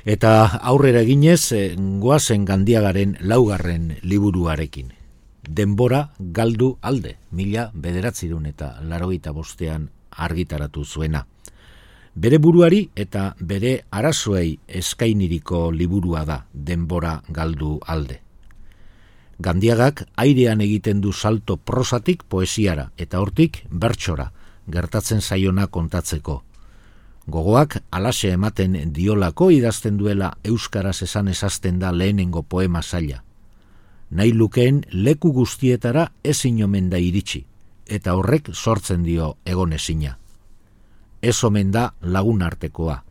Eta 0.04 0.60
aurrera 0.60 1.00
eginez, 1.00 1.52
e, 1.56 1.76
goazen 1.78 2.44
gandiagaren 2.44 3.16
laugarren 3.20 3.94
liburuarekin. 4.02 4.92
Denbora 5.48 6.10
galdu 6.18 6.74
alde, 6.82 7.16
mila 7.30 7.70
bederatzirun 7.72 8.44
eta 8.46 8.74
laroita 8.84 9.32
bostean 9.32 9.88
argitaratu 10.10 10.84
zuena. 10.84 11.24
Bere 12.14 12.38
buruari 12.38 12.90
eta 12.94 13.34
bere 13.40 13.72
arazoei 13.90 14.58
eskainiriko 14.68 15.70
liburua 15.72 16.26
da, 16.28 16.38
denbora 16.52 17.22
galdu 17.28 17.78
alde. 17.86 18.20
Gandiagak 19.40 20.04
airean 20.16 20.60
egiten 20.60 21.00
du 21.00 21.12
salto 21.12 21.56
prosatik 21.56 22.22
poesiara 22.28 22.90
eta 22.98 23.20
hortik 23.20 23.64
bertsora, 23.70 24.32
gertatzen 24.68 25.20
zaiona 25.22 25.66
kontatzeko, 25.66 26.42
Gogoak 27.26 27.78
alase 27.90 28.34
ematen 28.36 28.74
diolako 28.92 29.48
idazten 29.50 29.96
duela 29.96 30.34
euskaraz 30.44 30.98
esan 31.06 31.28
esazten 31.32 31.78
da 31.80 31.92
lehenengo 31.92 32.42
poema 32.42 32.82
zaila. 32.82 33.22
Nahi 34.10 34.32
lukeen 34.32 34.82
leku 34.92 35.32
guztietara 35.32 36.10
ezin 36.22 36.62
omen 36.64 36.90
da 36.90 36.98
iritsi, 37.00 37.44
eta 37.86 38.14
horrek 38.14 38.50
sortzen 38.52 39.02
dio 39.02 39.36
egon 39.44 39.72
ezina. 39.72 40.18
Ez 41.22 41.42
omen 41.44 41.70
da 41.72 41.94
lagun 42.02 42.42
artekoa. 42.42 43.02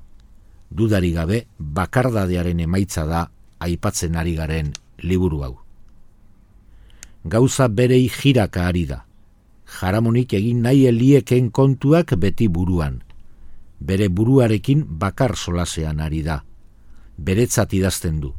Dudari 0.69 1.11
gabe 1.11 1.47
bakardadearen 1.57 2.59
emaitza 2.59 3.05
da 3.05 3.29
aipatzen 3.59 4.15
ari 4.15 4.35
garen 4.35 4.73
liburu 5.01 5.41
hau. 5.41 5.57
Gauza 7.25 7.67
berei 7.67 8.09
jiraka 8.09 8.67
ari 8.67 8.85
da. 8.85 9.05
Jaramonik 9.79 10.33
egin 10.33 10.61
nahi 10.61 10.85
elieken 10.85 11.49
kontuak 11.49 12.13
beti 12.19 12.47
buruan– 12.47 13.01
bere 13.83 14.07
buruarekin 14.09 14.85
bakar 14.99 15.35
solasean 15.35 15.99
ari 15.99 16.23
da. 16.23 16.43
Beretzat 17.17 17.73
idazten 17.73 18.19
du. 18.23 18.33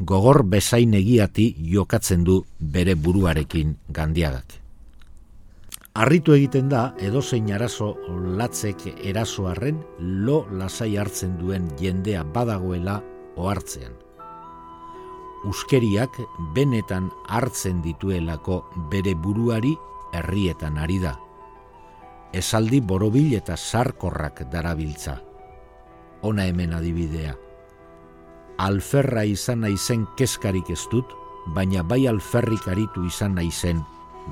Gogor 0.00 0.44
bezain 0.48 0.94
egiati 0.96 1.50
jokatzen 1.72 2.24
du 2.24 2.40
bere 2.58 2.94
buruarekin 2.94 3.76
gandiagak. 3.88 4.56
Arritu 6.00 6.32
egiten 6.32 6.68
da, 6.70 6.94
edozein 7.02 7.50
arazo 7.52 7.96
latzek 8.38 8.86
erasoarren 9.04 9.82
lo 9.98 10.44
lasai 10.50 10.94
hartzen 10.96 11.34
duen 11.40 11.66
jendea 11.80 12.22
badagoela 12.22 13.00
ohartzean. 13.36 13.96
Uskeriak 15.50 16.20
benetan 16.54 17.10
hartzen 17.28 17.82
dituelako 17.82 18.62
bere 18.92 19.16
buruari 19.16 19.74
herrietan 20.12 20.78
ari 20.78 21.00
da 21.02 21.16
esaldi 22.32 22.80
borobil 22.80 23.34
eta 23.34 23.56
sarkorrak 23.56 24.44
darabiltza. 24.50 25.18
Ona 26.22 26.46
hemen 26.46 26.74
adibidea. 26.76 27.34
Alferra 28.60 29.24
izan 29.24 29.64
naizen 29.64 30.06
keskarik 30.18 30.70
ez 30.70 30.84
dut, 30.92 31.08
baina 31.54 31.82
bai 31.82 32.06
alferrik 32.08 32.68
aritu 32.68 33.04
izan 33.08 33.34
naizen 33.34 33.80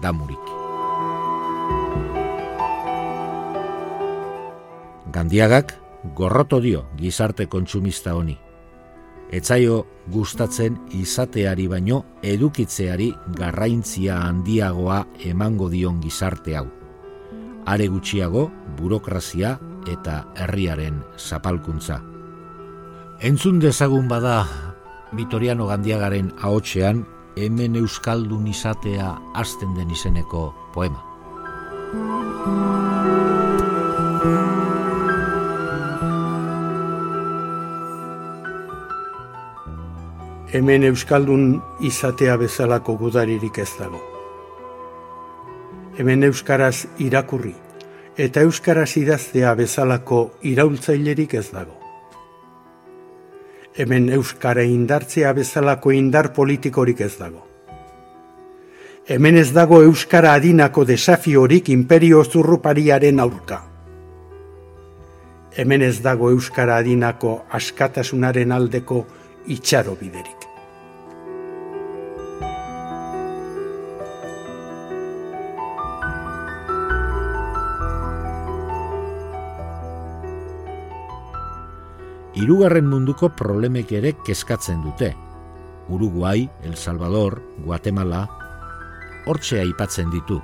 damurik. 0.02 0.52
Gandiagak 5.12 5.74
gorroto 6.14 6.61
dio 6.61 6.84
gizarte 6.96 7.48
kontsumista 7.48 8.14
honi. 8.14 8.37
Etzaio 9.32 9.82
gustatzen 10.12 10.78
izateari 10.96 11.66
baino 11.68 12.04
edukitzeari 12.22 13.11
garraintzia 13.37 14.22
handiagoa 14.28 15.04
emango 15.28 15.68
dion 15.72 16.00
gizarte 16.00 16.56
hau 16.56 16.77
are 17.68 17.88
gutxiago 17.92 18.48
burokrazia 18.78 19.59
eta 19.88 20.22
herriaren 20.37 21.02
zapalkuntza. 21.18 22.00
Entzun 23.20 23.61
dezagun 23.61 24.09
bada 24.09 24.46
Vitoriano 25.12 25.66
Gandiagaren 25.68 26.33
ahotsean 26.40 27.04
hemen 27.37 27.76
euskaldun 27.76 28.48
izatea 28.48 29.14
hasten 29.35 29.76
den 29.76 29.92
izeneko 29.92 30.50
poema. 30.74 31.04
hemen 40.52 40.85
euskaldun 40.88 41.59
izatea 41.85 42.37
bezalako 42.40 42.96
gudaririk 42.96 43.59
ez 43.59 43.72
dago. 43.78 44.08
Hemen 45.98 46.22
euskaraz 46.22 46.87
irakurri 47.02 47.56
eta 48.22 48.42
euskaraz 48.46 48.92
idaztea 49.00 49.50
bezalako 49.58 50.18
iraultzailerik 50.46 51.34
ez 51.34 51.48
dago. 51.50 51.74
Hemen 53.74 54.06
euskara 54.14 54.62
indartzea 54.62 55.32
bezalako 55.34 55.90
indar 55.94 56.30
politikorik 56.38 57.02
ez 57.02 57.16
dago. 57.18 57.42
Hemen 59.11 59.42
ez 59.42 59.50
dago 59.50 59.82
euskara 59.82 60.37
adinako 60.38 60.84
desafiorik 60.87 61.68
imperio 61.74 62.22
zurrupariaren 62.24 63.18
aurka. 63.18 63.62
Hemen 65.56 65.82
ez 65.82 65.96
dago 66.02 66.30
euskara 66.30 66.78
adinako 66.78 67.40
askatasunaren 67.50 68.52
aldeko 68.52 69.06
itxaro 69.46 69.98
biderik. 69.98 70.38
Hirugarren 82.38 82.87
munduko 82.87 83.33
problemek 83.35 83.90
ere 83.98 84.12
kezkatzen 84.22 84.79
dute. 84.85 85.09
Uruguai, 85.90 86.44
El 86.62 86.77
Salvador, 86.79 87.40
Guatemala, 87.64 88.20
hortzea 89.27 89.64
aipatzen 89.64 90.12
ditu. 90.12 90.37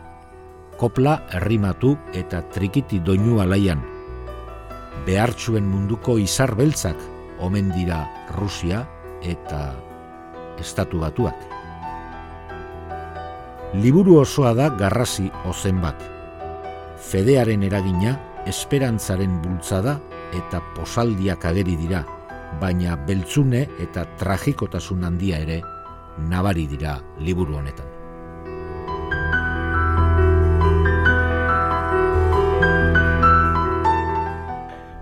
Kopla, 0.81 1.21
errimatu 1.39 1.93
eta 2.19 2.41
trikiti 2.57 2.99
doinu 2.99 3.39
alaian. 3.45 3.85
Behartzuen 5.07 5.69
munduko 5.71 6.19
izar 6.19 6.57
beltzak, 6.59 6.99
omen 7.39 7.71
dira 7.77 8.03
Rusia 8.41 8.83
eta 9.23 9.63
Estatu 10.59 10.99
Batuak. 10.99 11.39
Liburu 13.79 14.19
osoa 14.25 14.51
da 14.59 14.73
garrasi 14.83 15.31
ozen 15.47 15.79
bat. 15.85 16.03
Fedearen 16.99 17.63
eragina, 17.63 18.19
esperantzaren 18.47 19.41
bultzada 19.43 19.99
eta 20.35 20.61
posaldiak 20.75 21.45
ageri 21.45 21.77
dira, 21.81 22.05
baina 22.61 22.97
beltzune 22.97 23.65
eta 23.83 24.05
tragikotasun 24.21 25.05
handia 25.05 25.41
ere 25.43 25.63
nabari 26.31 26.67
dira 26.71 26.99
liburu 27.19 27.59
honetan. 27.59 27.91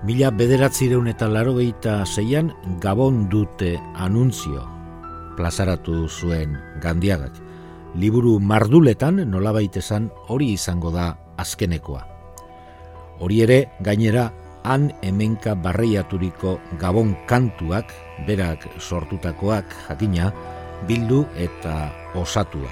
Mila 0.03 0.33
bederatzireun 0.35 1.07
eta 1.07 1.29
laro 1.29 1.55
zeian 2.05 2.53
Gabon 2.81 3.29
dute 3.31 3.79
anuntzio 3.95 4.67
plazaratu 5.37 6.09
zuen 6.09 6.59
gandiagak. 6.83 7.33
Liburu 7.95 8.39
marduletan 8.41 9.23
nolabait 9.31 9.77
esan 9.77 10.11
hori 10.29 10.53
izango 10.53 10.91
da 10.91 11.17
azkenekoa. 11.37 12.12
Hori 13.21 13.43
ere, 13.45 13.59
gainera, 13.81 14.31
han 14.63 14.93
hemenka 15.03 15.55
barreiaturiko 15.59 16.59
gabon 16.79 17.17
kantuak, 17.27 17.91
berak 18.27 18.69
sortutakoak 18.79 19.67
jakina, 19.89 20.31
bildu 20.87 21.25
eta 21.37 21.91
osatua. 22.19 22.71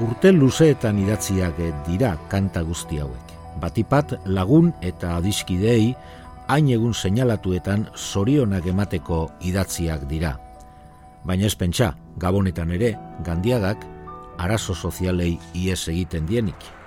Urte 0.00 0.32
luzeetan 0.32 1.00
idatziak 1.02 1.58
dira 1.86 2.14
kanta 2.30 2.62
guzti 2.64 3.00
hauek. 3.02 3.34
Batipat 3.60 4.14
lagun 4.24 4.72
eta 4.80 5.16
adiskidei 5.18 5.92
hain 6.48 6.70
egun 6.70 6.94
seinalatuetan 6.94 7.88
zorionak 7.96 8.66
emateko 8.66 9.26
idatziak 9.44 10.06
dira. 10.08 10.36
Baina 11.26 11.50
ez 11.50 11.54
pentsa, 11.58 11.92
gabonetan 12.16 12.70
ere, 12.72 12.94
gandiagak, 13.26 13.84
arazo 14.38 14.74
sozialei 14.74 15.34
ies 15.54 15.82
egiten 15.92 16.26
dienik 16.26 16.79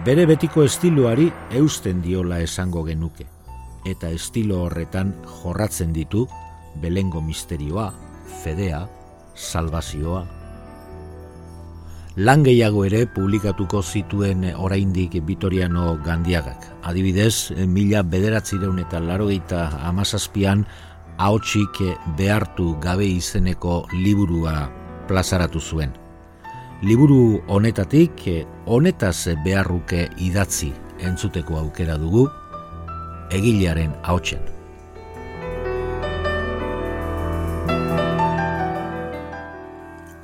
bere 0.00 0.24
betiko 0.26 0.64
estiloari 0.64 1.28
eusten 1.52 2.00
diola 2.02 2.40
esango 2.40 2.82
genuke, 2.84 3.26
eta 3.86 4.10
estilo 4.10 4.64
horretan 4.64 5.12
jorratzen 5.42 5.92
ditu 5.92 6.26
belengo 6.82 7.20
misterioa, 7.20 7.92
fedea, 8.42 8.86
salvazioa. 9.34 10.24
Lan 12.16 12.42
gehiago 12.44 12.84
ere 12.84 13.06
publikatuko 13.06 13.80
zituen 13.82 14.44
oraindik 14.56 15.14
Vitoriano 15.24 15.96
Gandiagak. 16.04 16.66
Adibidez, 16.84 17.52
mila 17.66 18.02
bederatzireun 18.02 18.82
eta 18.84 19.00
larogeita 19.00 19.64
amazazpian 19.88 20.66
haotxik 21.16 21.80
behartu 22.18 22.74
gabe 22.80 23.08
izeneko 23.08 23.86
liburua 23.94 24.68
plazaratu 25.08 25.60
zuen 25.60 26.01
liburu 26.82 27.38
honetatik 27.46 28.24
eh, 28.26 28.46
honetaz 28.66 29.28
beharruke 29.44 30.08
idatzi 30.18 30.72
entzuteko 30.98 31.54
aukera 31.60 31.94
dugu 31.94 32.24
egilearen 33.30 33.92
ahotsen. 34.02 34.42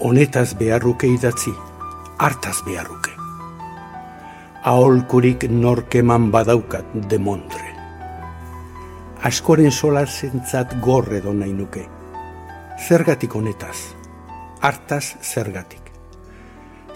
Honetaz 0.03 0.49
beharruke 0.59 1.07
idatzi, 1.07 1.55
hartaz 2.19 2.59
beharruke. 2.67 3.15
Aholkurik 4.67 5.47
norkeman 5.51 6.31
badaukat 6.35 6.87
demondre. 7.11 7.75
Askoren 9.23 9.71
solar 9.71 10.11
zentzat 10.11 10.75
gorre 10.83 11.23
nahi 11.23 11.53
nuke. 11.53 11.87
Zergatik 12.89 13.35
honetaz, 13.35 13.77
hartaz 14.61 15.05
zergatik 15.23 15.88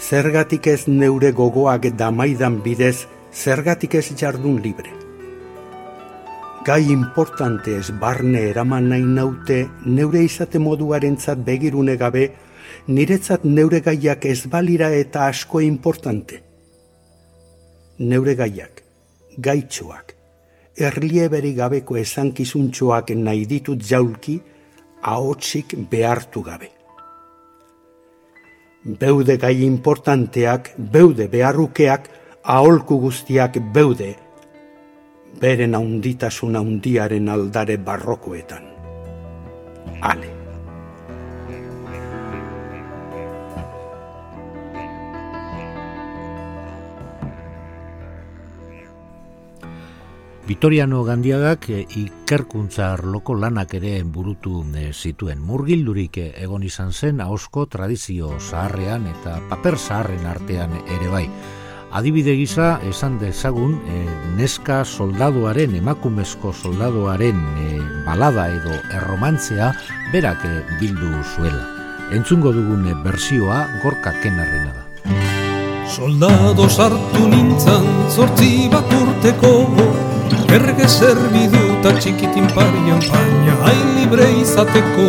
zergatik 0.03 0.67
ez 0.67 0.89
neure 0.89 1.31
gogoak 1.33 1.87
damaidan 1.99 2.59
bidez, 2.65 3.07
zergatik 3.33 3.95
ez 3.95 4.07
jardun 4.19 4.59
libre. 4.63 4.91
Gai 6.67 6.91
importante 6.91 7.77
ez 7.79 7.91
barne 8.01 8.41
eraman 8.51 8.89
nahi 8.91 9.07
naute, 9.07 9.69
neure 9.87 10.23
izate 10.23 10.59
moduaren 10.59 11.17
begirune 11.47 11.97
gabe, 11.97 12.33
niretzat 12.89 13.45
neure 13.45 13.81
gaiak 13.81 14.25
ez 14.25 14.47
balira 14.47 14.91
eta 14.91 15.27
asko 15.27 15.61
importante. 15.61 16.43
Neure 17.99 18.35
gaiak, 18.35 18.83
gaitxoak, 19.39 20.15
erlieberi 20.77 21.55
gabeko 21.55 21.97
ezankizuntxoak 21.97 23.11
nahi 23.11 23.47
ditut 23.47 23.81
jaulki, 23.83 24.41
ahotsik 25.03 25.75
behartu 25.91 26.43
gabe 26.43 26.82
beude 28.85 29.37
gai 29.39 29.63
importanteak, 29.65 30.75
beude 30.77 31.29
beharrukeak, 31.29 32.09
aholku 32.43 32.99
guztiak 33.01 33.59
beude, 33.75 34.17
beren 35.41 35.75
haunditasun 35.75 36.57
haundiaren 36.57 37.29
aldare 37.29 37.79
barrokoetan. 37.79 38.71
Ale. 40.03 40.42
Vitoriano 50.47 51.05
Gandiagak 51.05 51.69
e, 51.71 51.85
ikerkuntza 51.87 52.93
arloko 52.97 53.37
lanak 53.39 53.77
ere 53.79 54.03
burutu 54.03 54.65
e, 54.75 54.91
zituen. 54.93 55.39
Murgildurik 55.39 56.19
e, 56.19 56.25
egon 56.43 56.65
izan 56.67 56.91
zen 56.93 57.21
ahosko 57.23 57.67
tradizio 57.71 58.33
zaharrean 58.41 59.07
eta 59.07 59.39
paper 59.49 59.79
zaharren 59.79 60.27
artean 60.27 60.75
ere 60.83 61.09
bai. 61.09 61.29
Adibide 61.93 62.35
gisa 62.35 62.81
esan 62.89 63.19
dezagun 63.21 63.77
neska 64.39 64.81
soldaduaren, 64.85 65.75
emakumezko 65.77 66.53
soldaduaren 66.53 67.37
balada 68.07 68.49
edo 68.49 68.73
erromantzea 68.97 69.75
berak 70.13 70.47
bildu 70.81 71.13
zuela. 71.37 71.67
Entzungo 72.11 72.51
dugun 72.53 72.89
e, 72.89 72.97
bersioa 73.05 73.67
gorka 73.85 74.17
kenarrena 74.25 74.73
da. 74.75 74.83
Soldado 75.93 76.69
sartu 76.69 77.29
nintzan 77.29 77.87
zortzi 78.11 78.69
bat 78.73 78.91
urteko 78.97 79.53
Erge 80.53 80.85
zerbidu 80.85 81.61
eta 81.79 81.91
txikitin 81.97 82.49
parian 82.53 82.99
baina 83.09 83.55
hain 83.65 83.87
libre 83.97 84.27
izateko 84.41 85.07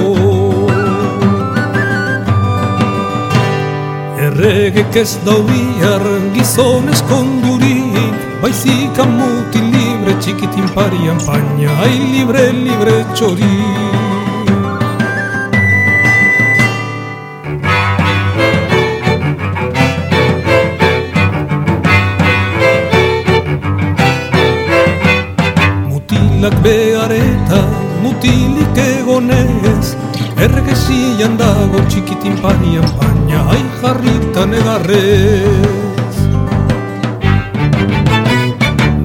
Erregek 4.27 4.95
ez 5.01 5.09
daudiar 5.25 6.07
gizon 6.37 6.87
eskondurik 6.95 8.23
Baizik 8.45 9.03
amuti 9.03 9.65
libre 9.73 10.15
txikitin 10.23 10.71
parian 10.77 11.19
baina 11.27 11.75
hain 11.81 12.07
libre 12.15 12.47
libre 12.61 12.95
txorik 13.11 14.02
mutilak 26.43 26.63
behareta 26.63 27.61
mutilik 28.03 28.77
egonez. 28.77 29.95
Ergezian 30.37 31.37
dago 31.37 31.79
txikitin 31.87 32.35
parian 32.41 32.87
baina 32.99 33.47
Ai 33.53 33.63
jarritan 33.79 34.53
egarrez. 34.53 36.17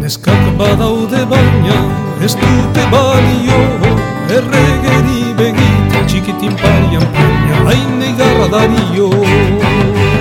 Neskak 0.01 0.59
badaude 0.59 1.23
baina 1.31 1.79
ez 2.25 2.35
dute 2.35 2.85
balio. 2.91 3.63
Erregeri 4.29 5.35
begit 5.39 5.95
txikitin 6.11 6.57
parian 6.59 7.07
baina 7.15 7.71
Ai 7.71 7.83
negarra 7.99 8.49
dario 8.51 10.18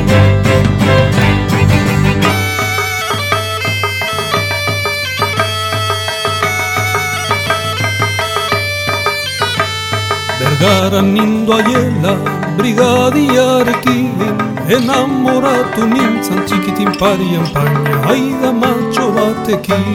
Bergaran 10.60 11.14
nindo 11.14 11.54
aiela 11.54 12.14
brigadiarekin 12.58 14.10
Enamoratu 14.76 15.86
nintzan 15.86 16.40
txikitin 16.50 16.90
parian 16.98 17.46
baina 17.54 18.00
Aida 18.14 18.52
matxo 18.62 19.06
batekin. 19.18 19.86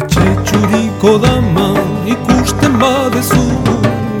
Etxe 0.00 0.26
txuriko 0.50 1.14
dama 1.22 1.68
ikusten 2.16 2.74
badezu 2.82 3.46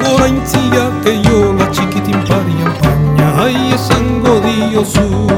Goraintziak 0.04 1.12
eiola 1.16 1.66
txikitin 1.74 2.22
parian 2.30 2.72
baina 2.84 3.32
Ai 3.48 3.58
esango 3.74 4.38
diozu 4.46 5.31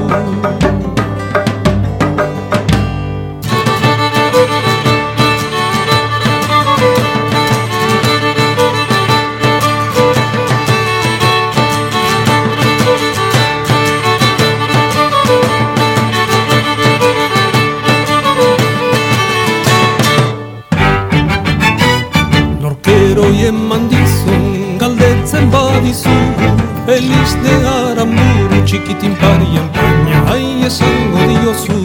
Feliz 25.95 27.33
de 27.45 27.53
aramburu 27.71 28.57
txikitin 28.67 29.13
parian 29.21 29.69
baina 29.77 30.23
ai 30.33 30.67
esango 30.67 31.23
diozu 31.31 31.77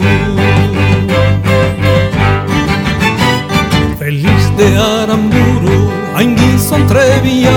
Feliz 4.00 4.44
de 4.58 4.68
aramburu 4.86 5.78
hain 6.16 6.34
gizon 6.40 6.88
trebia 6.90 7.54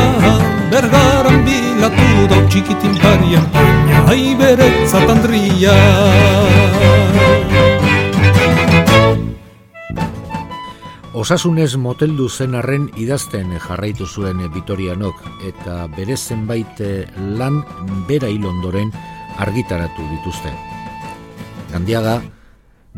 Bergaran 0.69 1.41
bilatu 1.47 2.29
dau 2.29 2.43
txikitin 2.45 3.01
parian 3.01 3.49
baina 3.57 4.05
ai 4.13 4.35
beretzat 4.37 5.09
andria 5.15 5.77
Osasunez 11.23 11.77
moteldu 11.79 12.25
zen 12.27 12.55
arren 12.59 12.89
idazten 12.99 13.53
jarraitu 13.63 14.03
zuen 14.03 14.41
Vitorianok 14.51 15.21
eta 15.47 15.86
bere 15.95 16.17
zenbait 16.17 16.81
eh, 16.83 17.05
lan 17.39 17.62
bera 18.09 18.27
ondoren 18.27 18.91
argitaratu 19.38 20.03
dituzte. 20.09 20.51
Gandiaga, 21.71 22.17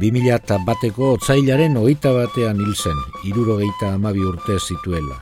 2000 0.02 0.58
bateko 0.66 1.12
otzailaren 1.20 1.78
oita 1.78 2.16
batean 2.18 2.58
hil 2.58 2.74
zen, 2.74 2.98
irurogeita 3.30 3.94
amabi 3.94 4.26
urte 4.26 4.58
zituela. 4.58 5.22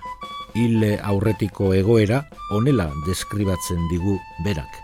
Hil 0.56 0.96
aurretiko 1.04 1.74
egoera 1.74 2.30
onela 2.52 2.88
deskribatzen 3.06 3.84
digu 3.92 4.16
berak. 4.46 4.80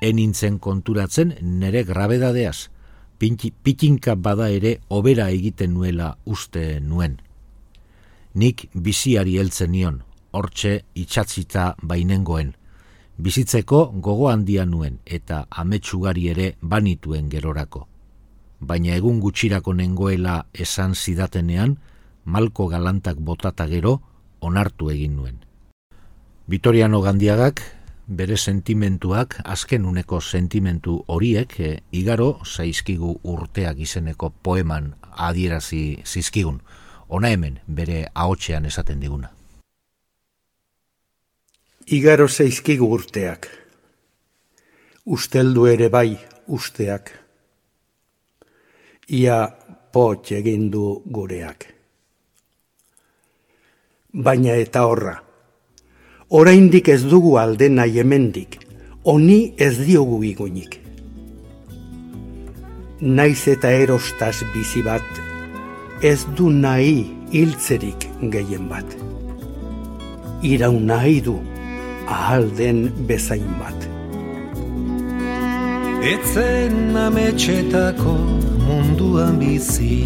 Enintzen 0.00 0.56
konturatzen 0.58 1.36
nere 1.42 1.84
grabedadeaz, 1.84 2.70
pitinka 3.62 4.14
bada 4.14 4.48
ere 4.50 4.80
obera 4.88 5.28
egiten 5.30 5.74
nuela 5.74 6.16
uste 6.24 6.80
nuen. 6.80 7.20
Nik 8.34 8.68
biziari 8.74 9.38
heltzen 9.38 9.70
nion, 9.70 10.02
hortxe 10.32 10.84
itxatzita 10.94 11.74
bainengoen. 11.82 12.54
Bizitzeko 13.16 13.92
gogo 14.02 14.28
handia 14.30 14.64
nuen 14.66 14.98
eta 15.06 15.46
ametsugari 15.50 16.28
ere 16.28 16.56
banituen 16.60 17.28
gerorako. 17.30 17.86
Baina 18.60 18.96
egun 18.96 19.20
gutxirako 19.20 19.74
nengoela 19.74 20.46
esan 20.52 20.94
zidatenean, 20.94 21.78
malko 22.24 22.66
galantak 22.68 23.18
botata 23.20 23.66
gero, 23.66 24.00
onartu 24.40 24.90
egin 24.90 25.16
nuen. 25.16 25.38
Vitoriano 26.48 27.00
Gandiagak 27.00 27.62
bere 28.06 28.36
sentimentuak 28.36 29.36
azken 29.44 29.84
uneko 29.86 30.20
sentimentu 30.20 31.04
horiek 31.08 31.54
e, 31.60 31.70
igaro 31.92 32.40
zaizkigu 32.44 33.20
urteak 33.24 33.78
izeneko 33.80 34.30
poeman 34.42 34.94
adierazi 35.10 36.02
zizkigun. 36.04 36.60
Ona 37.08 37.28
hemen 37.28 37.60
bere 37.66 38.06
ahotsean 38.14 38.66
esaten 38.66 39.00
diguna. 39.00 39.28
Igaro 41.86 42.28
zaizkigu 42.28 42.88
urteak. 42.92 43.48
Usteldu 45.06 45.66
ere 45.66 45.88
bai 45.88 46.16
usteak. 46.48 47.10
Ia 49.08 49.48
pot 49.92 50.32
egin 50.32 50.70
du 50.72 51.02
gureak. 51.12 51.68
Baina 54.14 54.54
eta 54.56 54.86
horra 54.86 55.23
oraindik 56.30 56.88
ez 56.88 57.02
dugu 57.04 57.36
alde 57.38 57.68
nahi 57.68 57.98
hemendik, 57.98 58.58
honi 59.04 59.54
ez 59.58 59.76
diogu 59.86 60.22
igunik. 60.24 60.80
Naiz 63.00 63.48
eta 63.48 63.70
erostaz 63.70 64.36
bizi 64.54 64.82
bat, 64.82 65.08
ez 66.02 66.24
du 66.36 66.50
nahi 66.50 67.04
hiltzerik 67.32 68.08
gehien 68.32 68.68
bat. 68.68 68.96
Iraun 70.42 70.86
nahi 70.86 71.20
du 71.20 71.38
ahalden 72.08 72.88
bezain 73.08 73.50
bat. 73.60 73.88
Etzen 76.04 76.96
ametxetako 77.00 78.16
munduan 78.66 79.38
bizi, 79.40 80.04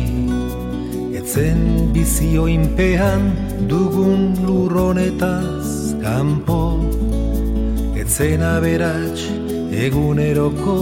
etzen 1.18 1.90
bizioinpean 1.94 3.33
dugun 3.70 4.31
lurronetaz, 4.46 5.77
kanpo 6.08 6.60
etzen 8.00 8.42
aberats 8.54 9.24
eguneroko 9.86 10.76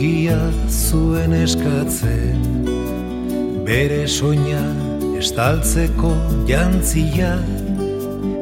gia 0.00 0.38
zuen 0.66 1.36
eskatzen. 1.38 2.40
Bere 3.68 4.00
soina 4.16 4.64
estaltzeko 5.20 6.10
jantzia 6.50 7.30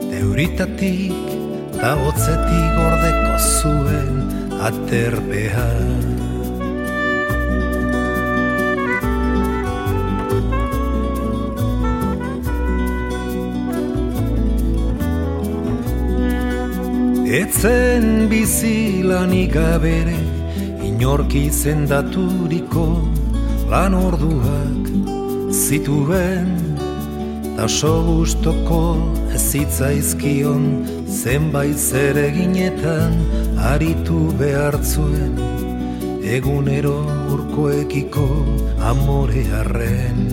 teuritatik 0.09 1.37
ta 1.77 1.93
hotzetik 2.01 2.81
gordeko 2.81 3.37
zuen 3.61 4.25
aterpean 4.71 6.22
Etzen 17.53 18.31
bizi 18.31 19.03
lanik 19.05 19.55
abere 19.57 20.17
inorki 20.89 21.51
zendaturiko 21.51 22.87
lan 23.71 23.93
orduak 23.95 24.87
zituen. 25.53 26.49
Ta 27.57 27.69
so 27.69 27.93
gustoko 28.07 28.81
ezitzaizkion 29.37 30.65
zenbait 31.07 31.77
zer 31.77 32.17
eginetan 32.23 33.21
aritu 33.73 34.23
behartzuen 34.41 35.37
egunero 36.39 36.97
urkoekiko 37.35 38.29
amore 38.93 39.45
harren 39.53 40.25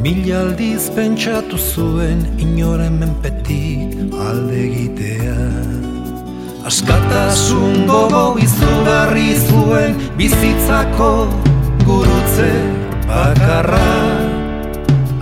Mila 0.00 0.56
pentsatu 0.96 1.58
zuen 1.58 2.24
inoren 2.40 2.98
menpetik 2.98 4.16
alde 4.28 4.56
egitea 4.64 5.79
Askatasun 6.70 7.86
gogo 7.86 8.38
izugarri 8.38 9.34
zuen 9.34 9.96
bizitzako 10.16 11.26
gurutze 11.82 12.50
bakarra. 13.08 13.88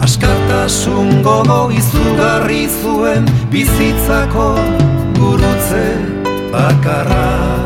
Askatasun 0.04 1.22
gogo 1.24 1.70
izugarri 1.72 2.66
zuen 2.82 3.24
bizitzako 3.52 4.50
gurutze 5.16 5.86
bakarra 6.52 7.57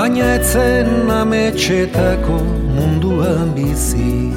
Baina 0.00 0.28
etzen 0.38 1.10
ametxetako 1.12 2.36
munduan 2.74 3.50
bizi 3.52 4.30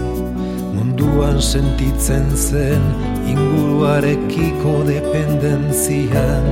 Munduan 0.76 1.38
sentitzen 1.40 2.26
zen 2.36 2.84
inguruarekiko 3.32 4.74
dependentzian 4.90 6.50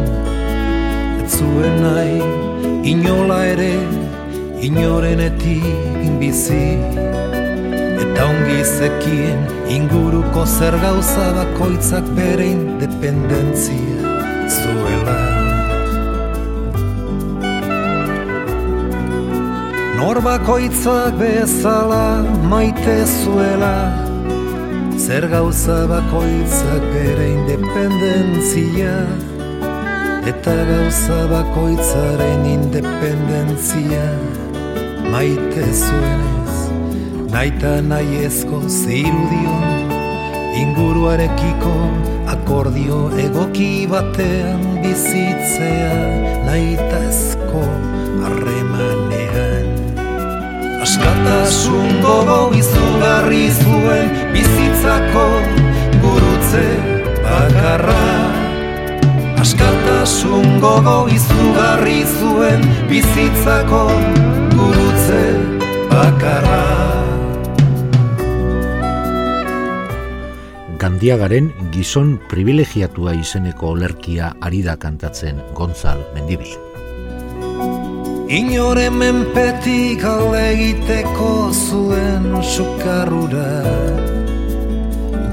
Ez 1.18 1.28
zuen 1.42 1.76
nahi 1.84 2.22
inola 2.94 3.42
ere 3.50 3.74
inorenetik 4.70 5.68
bizi. 6.22 6.64
Eta 8.06 8.30
ongi 8.30 8.62
zekien 8.78 9.44
inguruko 9.80 10.46
zer 10.46 10.80
gauza 10.86 11.28
bakoitzak 11.40 12.16
bere 12.22 12.48
independentzia. 12.54 14.16
Zuela 14.48 15.21
Nor 20.02 20.18
bakoitzak 20.26 21.14
bezala 21.14 22.26
maite 22.50 23.06
zuela. 23.06 23.76
Zer 24.98 25.28
gauza 25.30 25.76
bakoitzak 25.92 26.88
bere 26.94 27.28
independentzia? 27.38 28.96
Eta 30.32 30.56
gauza 30.70 31.20
bakoitzaren 31.34 32.48
independentzia? 32.54 34.08
Maite 35.14 35.68
zuenez, 35.84 36.58
naita 37.36 37.76
nahi 37.92 38.26
ezko 38.26 38.64
zirudion 38.80 39.94
Inguruarekiko 40.64 41.76
akordio 42.34 43.04
egoki 43.28 43.86
batean 43.94 44.66
bizitzea 44.82 45.94
Naita 46.50 47.06
ezko 47.12 47.64
harremanean 48.26 48.61
Askatasun 51.02 51.98
gogo 52.04 52.54
izugarri 52.54 53.50
zuen 53.50 54.12
bizitzako 54.34 55.24
gurutze 56.04 56.62
bakarra 57.26 58.04
Askatasun 59.42 60.62
gogo 60.62 61.10
izugarri 61.10 62.06
zuen 62.06 62.62
bizitzako 62.92 63.82
gurutze 64.54 65.22
bakarra 65.90 66.64
Gandiagaren 70.78 71.50
gizon 71.74 72.20
privilegiatua 72.30 73.18
izeneko 73.18 73.74
olerkia 73.74 74.36
ari 74.42 74.62
da 74.62 74.78
kantatzen 74.78 75.42
Gonzal 75.58 76.06
Mendibil. 76.14 76.71
Inore 78.32 78.86
menpetik 78.88 80.06
alde 80.08 80.40
egiteko 80.54 81.32
zuen 81.52 82.30
sukarrura. 82.40 83.50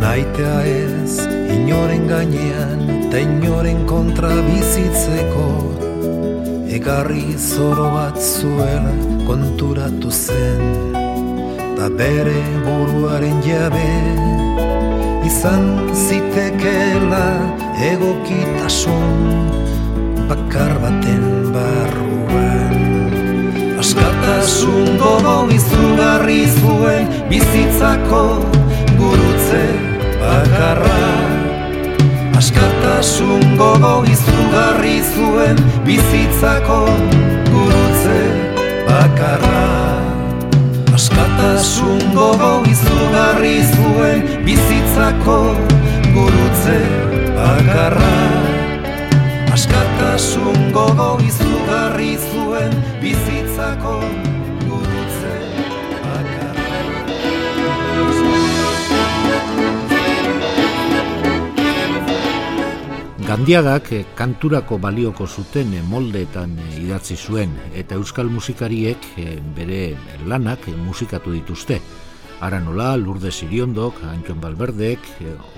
Naitea 0.00 0.56
ez 0.66 1.20
inoren 1.54 2.08
gainean 2.10 2.82
eta 2.96 3.20
inoren 3.22 3.84
kontra 3.86 4.32
bizitzeko. 4.48 5.46
Egarri 6.74 7.38
zoro 7.38 7.86
bat 7.94 8.18
zuela 8.18 8.96
konturatu 9.30 10.10
zen. 10.10 10.66
Ta 11.78 11.86
bere 12.02 12.42
buruaren 12.66 13.38
jabe 13.46 13.94
izan 15.30 15.70
zitekela 15.94 17.24
egokitasun 17.94 19.16
bakar 20.26 20.74
baten 20.82 21.26
barruan 21.54 22.07
Askatasun 23.98 24.98
gogo 24.98 25.48
izugarri 25.50 26.46
zuen 26.46 27.06
bizitzako 27.30 28.38
gurutze 28.98 29.62
bakarra. 30.20 31.00
Askatasun 32.38 33.56
gogo 33.58 34.04
izugarri 34.06 35.02
zuen 35.02 35.58
bizitzako 35.86 36.78
gurutze 37.50 38.20
bakarra. 38.86 39.66
Askatasun 40.94 42.00
gogo 42.14 42.62
izugarri 42.70 43.56
zuen 43.74 44.22
bizitzako 44.46 45.40
gurutze 46.14 46.78
bakarra. 47.34 48.14
Askatasun 49.52 50.70
gogo 50.72 51.16
izugarri 51.26 51.57
zuen 51.98 52.72
bizitzako 53.02 54.00
Gandiagak 63.28 63.90
eh, 63.92 64.04
kanturako 64.16 64.78
balioko 64.80 65.26
zuten 65.26 65.74
eh, 65.76 65.82
moldeetan 65.84 66.54
eh, 66.64 66.78
idatzi 66.80 67.16
zuen 67.16 67.50
eta 67.76 67.98
euskal 67.98 68.30
musikariek 68.32 69.04
bere 69.56 69.98
lanak 70.24 70.64
musikatu 70.86 71.34
dituzte. 71.34 71.80
Ara 72.40 72.60
nola, 72.62 72.94
Lourdes 72.96 73.42
Iriondok, 73.42 74.00
Antion 74.08 74.40
Balberdek, 74.40 75.10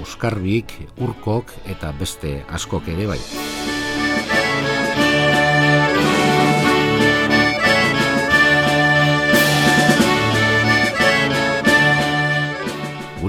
Oskarbik, 0.02 0.72
Urkok 0.98 1.52
eta 1.68 1.92
beste 2.00 2.40
askok 2.48 2.88
ere 2.88 3.06
bai. 3.12 3.20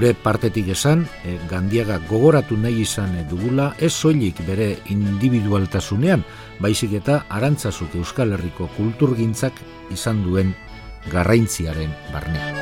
Gure 0.02 0.16
partetik 0.18 0.66
esan, 0.74 1.04
e, 1.22 1.36
Gandiaga 1.46 2.00
gogoratu 2.08 2.56
nahi 2.58 2.80
izan 2.82 3.12
dugula 3.30 3.68
ez 3.78 3.92
soilik 3.94 4.40
bere 4.42 4.64
individualtasunean, 4.90 6.24
baizik 6.58 6.96
eta 6.98 7.20
arantzazuk 7.30 7.94
Euskal 8.00 8.34
Herriko 8.34 8.66
kulturgintzak 8.74 9.60
izan 9.94 10.24
duen 10.24 10.50
garraintziaren 11.12 11.94
barnean. 12.10 12.58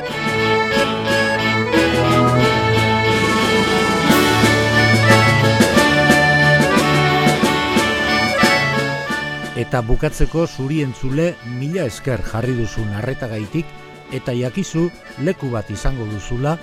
Eta 9.65 9.81
bukatzeko 9.81 10.45
zuri 10.45 10.83
entzule 10.85 11.33
mila 11.57 11.89
esker 11.89 12.21
jarri 12.21 12.59
duzun 12.61 12.93
arretagaitik 13.01 13.65
eta 14.13 14.37
jakizu 14.37 14.91
leku 15.25 15.49
bat 15.49 15.71
izango 15.73 16.05
duzula 16.13 16.59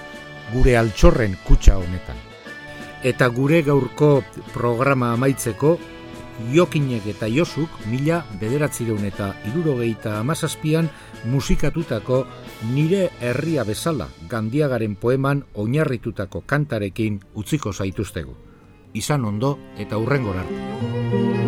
gure 0.53 0.77
altxorren 0.77 1.37
kutsa 1.43 1.77
honetan. 1.77 2.17
Eta 3.03 3.27
gure 3.29 3.61
gaurko 3.61 4.23
programa 4.53 5.13
amaitzeko, 5.13 5.77
Jokinek 6.53 7.07
eta 7.09 7.27
Josuk 7.33 7.79
mila 7.89 8.19
bederatzireun 8.39 9.05
eta 9.09 9.31
irurogeita 9.49 10.19
amazazpian 10.19 10.89
musikatutako 11.25 12.25
nire 12.75 13.09
herria 13.21 13.65
bezala 13.65 14.09
gandiagaren 14.29 14.95
poeman 14.95 15.43
oinarritutako 15.55 16.43
kantarekin 16.45 17.19
utziko 17.33 17.73
zaituztegu. 17.73 18.37
Izan 18.93 19.25
ondo 19.25 19.57
eta 19.77 19.97
hurrengor 19.97 20.37
arte. 20.45 21.46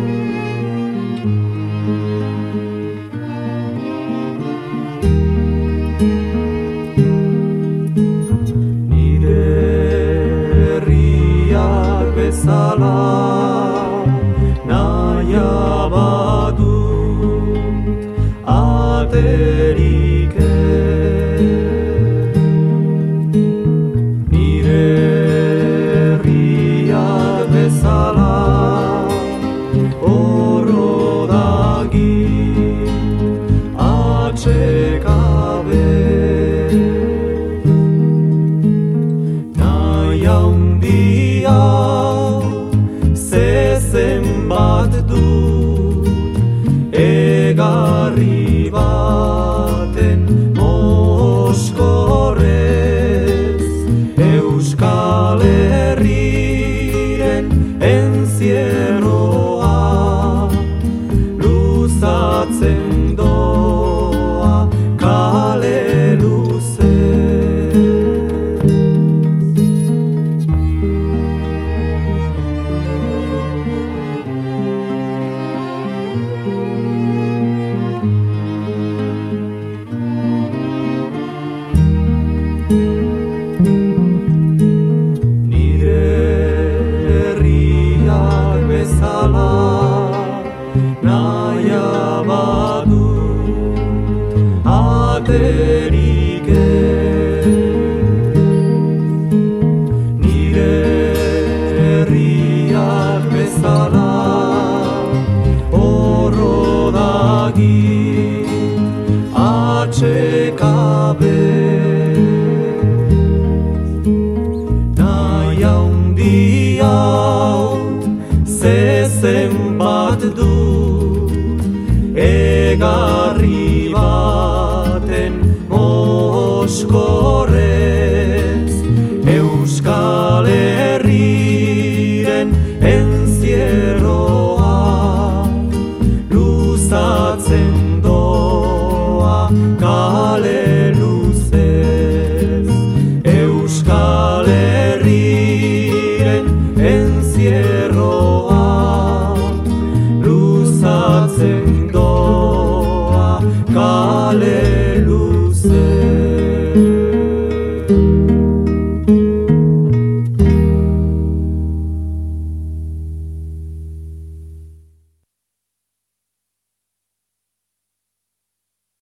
salam. 12.32 13.19